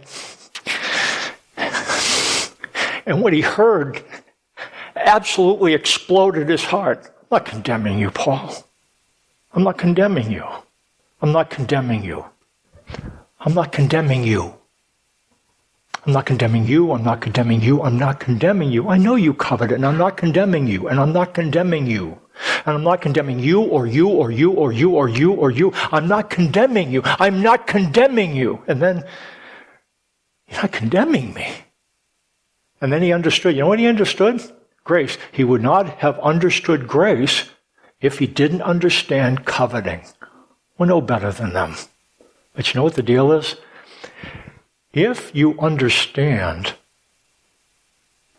what 3.05 3.33
he 3.33 3.41
heard 3.41 4.03
absolutely 4.95 5.73
exploded 5.73 6.49
his 6.49 6.63
heart. 6.63 7.05
I'm 7.05 7.27
not 7.31 7.45
condemning 7.45 7.99
you, 7.99 8.11
Paul. 8.11 8.53
I'm 9.53 9.63
not 9.63 9.77
condemning 9.77 10.31
you. 10.31 10.45
I'm 11.21 11.31
not 11.31 11.49
condemning 11.49 12.03
you. 12.03 12.25
I'm 13.39 13.53
not 13.53 13.71
condemning 13.71 14.23
you. 14.23 14.55
I'm 16.05 16.13
not 16.13 16.25
condemning 16.25 16.65
you. 16.65 16.91
I'm 16.91 17.03
not 17.03 17.21
condemning 17.21 17.61
you. 17.61 17.81
I'm 17.81 17.97
not 17.97 18.19
condemning 18.19 18.71
you. 18.71 18.89
I 18.89 18.97
know 18.97 19.15
you 19.15 19.33
covet 19.33 19.71
and 19.71 19.85
I'm 19.85 19.97
not 19.97 20.17
condemning 20.17 20.67
you. 20.67 20.87
And 20.87 20.99
I'm 20.99 21.13
not 21.13 21.33
condemning 21.33 21.87
you. 21.87 22.19
And 22.65 22.75
I'm 22.75 22.83
not 22.83 23.01
condemning 23.01 23.39
you 23.39 23.61
or 23.61 23.87
you 23.87 24.09
or 24.09 24.29
you 24.29 24.51
or 24.51 24.71
you 24.71 24.91
or 24.91 25.07
you 25.07 25.31
or 25.31 25.51
you. 25.51 25.71
I'm 25.91 26.07
not 26.07 26.29
condemning 26.29 26.91
you. 26.91 27.01
I'm 27.05 27.41
not 27.41 27.65
condemning 27.65 28.35
you. 28.35 28.61
And 28.67 28.81
then, 28.81 29.03
you're 30.47 30.61
not 30.61 30.71
condemning 30.71 31.33
me. 31.33 31.47
And 32.81 32.91
then 32.91 33.01
he 33.01 33.13
understood. 33.13 33.55
You 33.55 33.61
know 33.61 33.67
what 33.67 33.79
he 33.79 33.87
understood? 33.87 34.41
Grace. 34.83 35.17
He 35.31 35.43
would 35.43 35.61
not 35.61 35.99
have 35.99 36.19
understood 36.19 36.87
grace 36.87 37.49
if 38.01 38.19
he 38.19 38.27
didn't 38.27 38.61
understand 38.61 39.45
coveting. 39.45 40.01
We're 40.77 40.85
no 40.85 41.01
better 41.01 41.31
than 41.31 41.53
them. 41.53 41.75
But 42.53 42.73
you 42.73 42.77
know 42.77 42.83
what 42.83 42.95
the 42.95 43.03
deal 43.03 43.31
is? 43.31 43.55
If 44.93 45.35
you 45.35 45.59
understand 45.59 46.75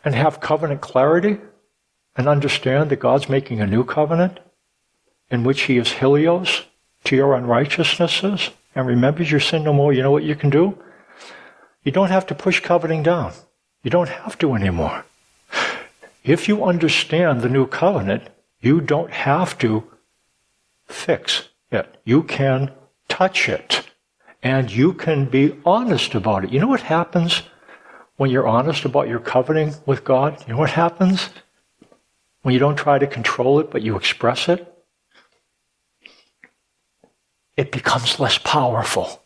and 0.04 0.14
have 0.14 0.40
covenant 0.40 0.80
clarity 0.80 1.38
and 2.16 2.28
understand 2.28 2.90
that 2.90 3.00
God's 3.00 3.28
making 3.28 3.60
a 3.60 3.66
new 3.66 3.84
covenant 3.84 4.38
in 5.30 5.44
which 5.44 5.62
he 5.62 5.76
is 5.76 5.94
hileos 5.94 6.64
to 7.04 7.16
your 7.16 7.34
unrighteousnesses 7.34 8.50
and 8.74 8.86
remembers 8.86 9.30
your 9.30 9.40
sin 9.40 9.64
no 9.64 9.72
more, 9.72 9.92
you 9.92 10.02
know 10.02 10.10
what 10.10 10.22
you 10.22 10.34
can 10.34 10.50
do? 10.50 10.78
You 11.82 11.92
don't 11.92 12.10
have 12.10 12.26
to 12.26 12.34
push 12.34 12.60
coveting 12.60 13.02
down. 13.02 13.32
You 13.82 13.90
don't 13.90 14.08
have 14.08 14.38
to 14.38 14.54
anymore. 14.54 15.04
If 16.24 16.48
you 16.48 16.64
understand 16.64 17.42
the 17.42 17.48
new 17.48 17.66
covenant, 17.66 18.24
you 18.60 18.80
don't 18.80 19.12
have 19.12 19.56
to 19.58 19.84
fix 20.86 21.48
it. 21.70 22.00
You 22.04 22.24
can 22.24 22.72
touch 23.08 23.48
it. 23.48 23.86
And 24.42 24.70
you 24.70 24.92
can 24.92 25.26
be 25.26 25.56
honest 25.64 26.14
about 26.14 26.44
it. 26.44 26.50
You 26.50 26.60
know 26.60 26.66
what 26.66 26.82
happens 26.82 27.42
when 28.16 28.30
you're 28.30 28.46
honest 28.46 28.84
about 28.84 29.08
your 29.08 29.20
covenant 29.20 29.80
with 29.86 30.04
God? 30.04 30.42
You 30.46 30.54
know 30.54 30.58
what 30.58 30.70
happens? 30.70 31.30
When 32.42 32.52
you 32.52 32.58
don't 32.58 32.76
try 32.76 32.98
to 32.98 33.06
control 33.06 33.60
it, 33.60 33.70
but 33.70 33.82
you 33.82 33.96
express 33.96 34.48
it? 34.48 34.72
It 37.56 37.72
becomes 37.72 38.20
less 38.20 38.38
powerful 38.38 39.22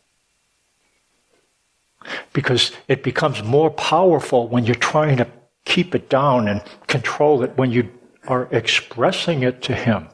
because 2.33 2.71
it 2.87 3.03
becomes 3.03 3.43
more 3.43 3.69
powerful 3.69 4.47
when 4.47 4.65
you're 4.65 4.75
trying 4.75 5.17
to 5.17 5.27
keep 5.65 5.93
it 5.95 6.09
down 6.09 6.47
and 6.47 6.61
control 6.87 7.43
it 7.43 7.57
when 7.57 7.71
you 7.71 7.89
are 8.27 8.47
expressing 8.51 9.43
it 9.43 9.61
to 9.63 9.75
Him. 9.75 10.07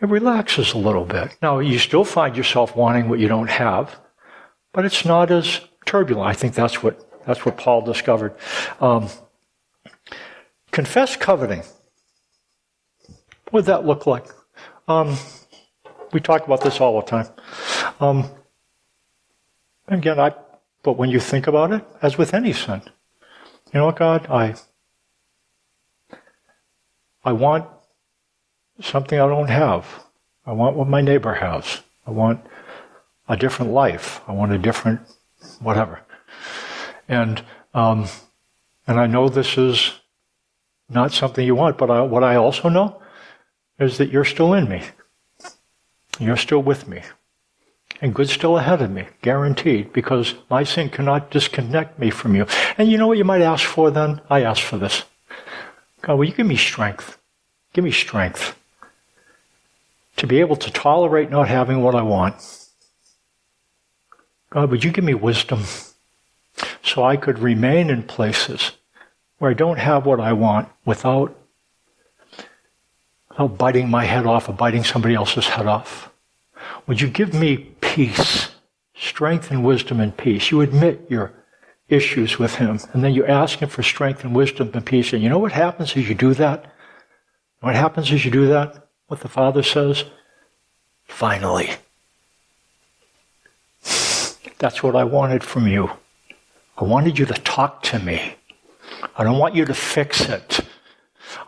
It 0.00 0.08
relaxes 0.08 0.72
a 0.72 0.78
little 0.78 1.04
bit. 1.04 1.36
Now, 1.40 1.60
you 1.60 1.78
still 1.78 2.04
find 2.04 2.36
yourself 2.36 2.76
wanting 2.76 3.08
what 3.08 3.18
you 3.18 3.28
don't 3.28 3.50
have, 3.50 3.98
but 4.72 4.84
it's 4.84 5.04
not 5.04 5.30
as 5.30 5.60
turbulent. 5.86 6.28
I 6.28 6.34
think 6.34 6.54
that's 6.54 6.82
what, 6.82 7.24
that's 7.24 7.44
what 7.44 7.56
Paul 7.56 7.82
discovered. 7.82 8.34
Um, 8.80 9.08
confess 10.72 11.16
coveting. 11.16 11.62
What 13.50 13.52
would 13.52 13.64
that 13.66 13.86
look 13.86 14.06
like? 14.06 14.26
Um, 14.88 15.16
we 16.12 16.20
talk 16.20 16.44
about 16.44 16.60
this 16.60 16.80
all 16.80 17.00
the 17.00 17.06
time. 17.06 17.28
Um, 18.00 18.28
again, 19.88 20.18
I 20.18 20.34
but 20.84 20.96
when 20.96 21.10
you 21.10 21.18
think 21.18 21.48
about 21.48 21.72
it, 21.72 21.82
as 22.02 22.16
with 22.16 22.34
any 22.34 22.52
sin, 22.52 22.82
you 23.72 23.80
know 23.80 23.86
what, 23.86 23.96
God, 23.96 24.26
I, 24.30 24.54
I 27.24 27.32
want 27.32 27.66
something 28.80 29.18
I 29.18 29.26
don't 29.26 29.48
have. 29.48 30.04
I 30.46 30.52
want 30.52 30.76
what 30.76 30.86
my 30.86 31.00
neighbor 31.00 31.34
has. 31.34 31.82
I 32.06 32.10
want 32.10 32.44
a 33.28 33.36
different 33.36 33.72
life. 33.72 34.20
I 34.28 34.32
want 34.32 34.52
a 34.52 34.58
different 34.58 35.00
whatever. 35.58 36.02
And 37.08 37.42
um, 37.72 38.06
and 38.86 39.00
I 39.00 39.06
know 39.06 39.28
this 39.28 39.56
is 39.56 39.92
not 40.88 41.12
something 41.12 41.44
you 41.44 41.54
want, 41.54 41.78
but 41.78 41.90
I, 41.90 42.02
what 42.02 42.22
I 42.22 42.36
also 42.36 42.68
know 42.68 43.02
is 43.78 43.98
that 43.98 44.10
you're 44.10 44.24
still 44.24 44.52
in 44.52 44.68
me. 44.68 44.82
You're 46.20 46.36
still 46.36 46.62
with 46.62 46.86
me. 46.86 47.02
And 48.04 48.14
good's 48.14 48.34
still 48.34 48.58
ahead 48.58 48.82
of 48.82 48.90
me, 48.90 49.06
guaranteed, 49.22 49.94
because 49.94 50.34
my 50.50 50.62
sin 50.62 50.90
cannot 50.90 51.30
disconnect 51.30 51.98
me 51.98 52.10
from 52.10 52.34
you. 52.36 52.44
And 52.76 52.90
you 52.90 52.98
know 52.98 53.06
what 53.06 53.16
you 53.16 53.24
might 53.24 53.40
ask 53.40 53.64
for 53.64 53.90
then? 53.90 54.20
I 54.28 54.42
ask 54.42 54.62
for 54.62 54.76
this. 54.76 55.04
God, 56.02 56.16
will 56.16 56.26
you 56.26 56.34
give 56.34 56.46
me 56.46 56.56
strength? 56.56 57.16
Give 57.72 57.82
me 57.82 57.90
strength 57.90 58.58
to 60.18 60.26
be 60.26 60.40
able 60.40 60.56
to 60.56 60.70
tolerate 60.70 61.30
not 61.30 61.48
having 61.48 61.80
what 61.80 61.94
I 61.94 62.02
want. 62.02 62.34
God, 64.50 64.70
would 64.70 64.84
you 64.84 64.90
give 64.90 65.04
me 65.04 65.14
wisdom 65.14 65.62
so 66.82 67.02
I 67.02 67.16
could 67.16 67.38
remain 67.38 67.88
in 67.88 68.02
places 68.02 68.72
where 69.38 69.50
I 69.50 69.54
don't 69.54 69.78
have 69.78 70.04
what 70.04 70.20
I 70.20 70.34
want 70.34 70.68
without, 70.84 71.34
without 73.30 73.56
biting 73.56 73.88
my 73.88 74.04
head 74.04 74.26
off 74.26 74.50
or 74.50 74.52
biting 74.52 74.84
somebody 74.84 75.14
else's 75.14 75.48
head 75.48 75.66
off? 75.66 76.10
Would 76.86 77.00
you 77.00 77.08
give 77.08 77.32
me 77.32 77.73
peace, 77.94 78.48
strength 78.96 79.52
and 79.52 79.64
wisdom 79.64 80.00
and 80.00 80.16
peace? 80.16 80.50
You 80.50 80.60
admit 80.62 81.06
your 81.08 81.32
issues 81.88 82.38
with 82.40 82.56
Him, 82.56 82.80
and 82.92 83.04
then 83.04 83.14
you 83.14 83.24
ask 83.24 83.60
Him 83.60 83.68
for 83.68 83.84
strength 83.84 84.24
and 84.24 84.34
wisdom 84.34 84.70
and 84.74 84.84
peace. 84.84 85.12
And 85.12 85.22
you 85.22 85.28
know 85.28 85.38
what 85.38 85.52
happens 85.52 85.96
as 85.96 86.08
you 86.08 86.14
do 86.14 86.34
that? 86.34 86.72
What 87.60 87.76
happens 87.76 88.10
as 88.10 88.24
you 88.24 88.30
do 88.32 88.48
that? 88.48 88.88
What 89.06 89.20
the 89.20 89.28
Father 89.28 89.62
says? 89.62 90.04
Finally. 91.04 91.70
That's 94.58 94.82
what 94.82 94.96
I 94.96 95.04
wanted 95.04 95.44
from 95.44 95.68
you. 95.68 95.90
I 96.76 96.84
wanted 96.84 97.18
you 97.18 97.26
to 97.26 97.34
talk 97.34 97.82
to 97.84 97.98
me. 98.00 98.34
I 99.16 99.22
don't 99.22 99.38
want 99.38 99.54
you 99.54 99.64
to 99.66 99.74
fix 99.74 100.22
it. 100.22 100.60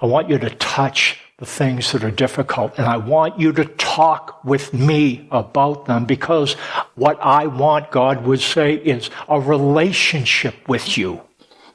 I 0.00 0.06
want 0.06 0.28
you 0.28 0.38
to 0.38 0.50
touch 0.50 1.15
the 1.38 1.46
things 1.46 1.92
that 1.92 2.03
are 2.03 2.11
difficult. 2.11 2.79
And 2.79 2.87
I 2.87 2.96
want 2.96 3.38
you 3.38 3.53
to 3.53 3.64
talk 3.64 4.42
with 4.42 4.72
me 4.72 5.29
about 5.31 5.85
them 5.85 6.07
because 6.07 6.55
what 6.94 7.18
I 7.20 7.46
want, 7.46 7.90
God 7.90 8.25
would 8.25 8.40
say, 8.40 8.75
is 8.75 9.11
a 9.29 9.38
relationship 9.38 10.66
with 10.66 10.96
you. 10.96 11.20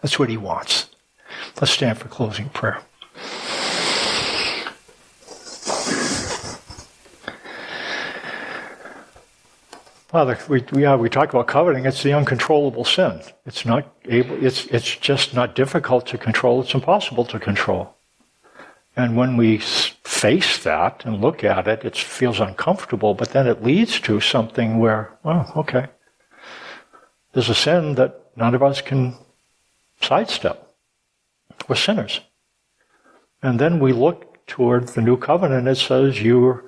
That's 0.01 0.17
what 0.17 0.29
He 0.29 0.37
wants. 0.37 0.89
Let's 1.59 1.71
stand 1.71 1.99
for 1.99 2.07
closing 2.07 2.49
prayer. 2.49 2.81
Father, 10.07 10.37
we, 10.49 10.61
we, 10.73 10.95
we 10.97 11.09
talk 11.09 11.29
about 11.29 11.47
coveting. 11.47 11.85
It's 11.85 12.03
the 12.03 12.11
uncontrollable 12.11 12.83
sin. 12.83 13.21
It's 13.45 13.65
not 13.65 13.95
able, 14.05 14.43
it's, 14.43 14.65
it's 14.65 14.97
just 14.97 15.33
not 15.33 15.55
difficult 15.55 16.07
to 16.07 16.17
control. 16.17 16.61
It's 16.61 16.73
impossible 16.73 17.23
to 17.25 17.39
control. 17.39 17.95
And 18.95 19.15
when 19.15 19.37
we 19.37 19.57
face 19.57 20.61
that 20.63 21.05
and 21.05 21.21
look 21.21 21.43
at 21.43 21.67
it, 21.67 21.85
it 21.85 21.95
feels 21.95 22.39
uncomfortable, 22.39 23.13
but 23.13 23.29
then 23.29 23.47
it 23.47 23.63
leads 23.63 23.99
to 24.01 24.19
something 24.19 24.79
where, 24.79 25.17
well, 25.23 25.51
okay. 25.55 25.87
There's 27.33 27.49
a 27.49 27.55
sin 27.55 27.95
that 27.95 28.31
none 28.35 28.53
of 28.53 28.61
us 28.61 28.81
can 28.81 29.15
sidestep. 30.01 30.75
We're 31.67 31.75
sinners. 31.75 32.19
And 33.41 33.59
then 33.59 33.79
we 33.79 33.93
look 33.93 34.45
toward 34.45 34.89
the 34.89 35.01
new 35.01 35.17
covenant. 35.17 35.67
It 35.67 35.75
says, 35.75 36.21
you're 36.21 36.65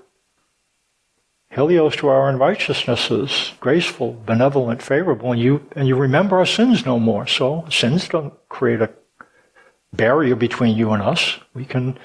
hileos 1.51 1.95
to 1.97 2.07
our 2.07 2.29
unrighteousnesses, 2.29 3.53
graceful, 3.59 4.13
benevolent, 4.25 4.81
favorable, 4.81 5.31
and 5.31 5.41
you 5.41 5.67
and 5.75 5.87
you 5.87 5.95
remember 5.95 6.37
our 6.37 6.45
sins 6.45 6.85
no 6.85 6.99
more. 6.99 7.27
So 7.27 7.65
sins 7.69 8.07
don't 8.07 8.33
create 8.49 8.81
a 8.81 8.89
barrier 9.91 10.35
between 10.35 10.75
you 10.75 10.91
and 10.91 11.03
us. 11.03 11.39
We 11.53 11.65
can 11.65 11.99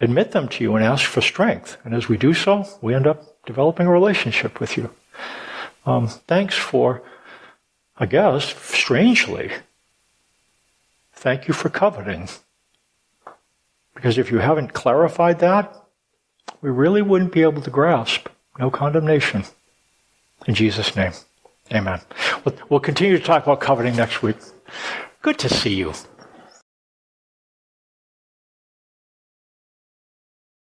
admit 0.00 0.32
them 0.32 0.48
to 0.48 0.64
you 0.64 0.74
and 0.76 0.84
ask 0.84 1.04
for 1.04 1.20
strength. 1.20 1.76
And 1.84 1.94
as 1.94 2.08
we 2.08 2.16
do 2.16 2.34
so, 2.34 2.66
we 2.80 2.94
end 2.94 3.06
up 3.06 3.44
developing 3.44 3.86
a 3.86 3.90
relationship 3.90 4.60
with 4.60 4.76
you. 4.76 4.90
Um, 5.86 6.08
thanks 6.08 6.56
for, 6.56 7.02
I 7.96 8.06
guess, 8.06 8.54
strangely, 8.62 9.50
thank 11.12 11.48
you 11.48 11.54
for 11.54 11.68
coveting. 11.68 12.28
Because 13.94 14.18
if 14.18 14.30
you 14.30 14.38
haven't 14.38 14.72
clarified 14.72 15.40
that, 15.40 15.76
we 16.62 16.70
really 16.70 17.02
wouldn't 17.02 17.32
be 17.32 17.42
able 17.42 17.62
to 17.62 17.70
grasp 17.70 18.28
no 18.58 18.70
condemnation. 18.70 19.44
In 20.46 20.54
Jesus' 20.54 20.96
name, 20.96 21.12
amen. 21.72 22.00
We'll 22.68 22.80
continue 22.80 23.18
to 23.18 23.24
talk 23.24 23.42
about 23.42 23.60
coveting 23.60 23.96
next 23.96 24.22
week. 24.22 24.36
Good 25.22 25.38
to 25.40 25.48
see 25.48 25.74
you. 25.74 25.92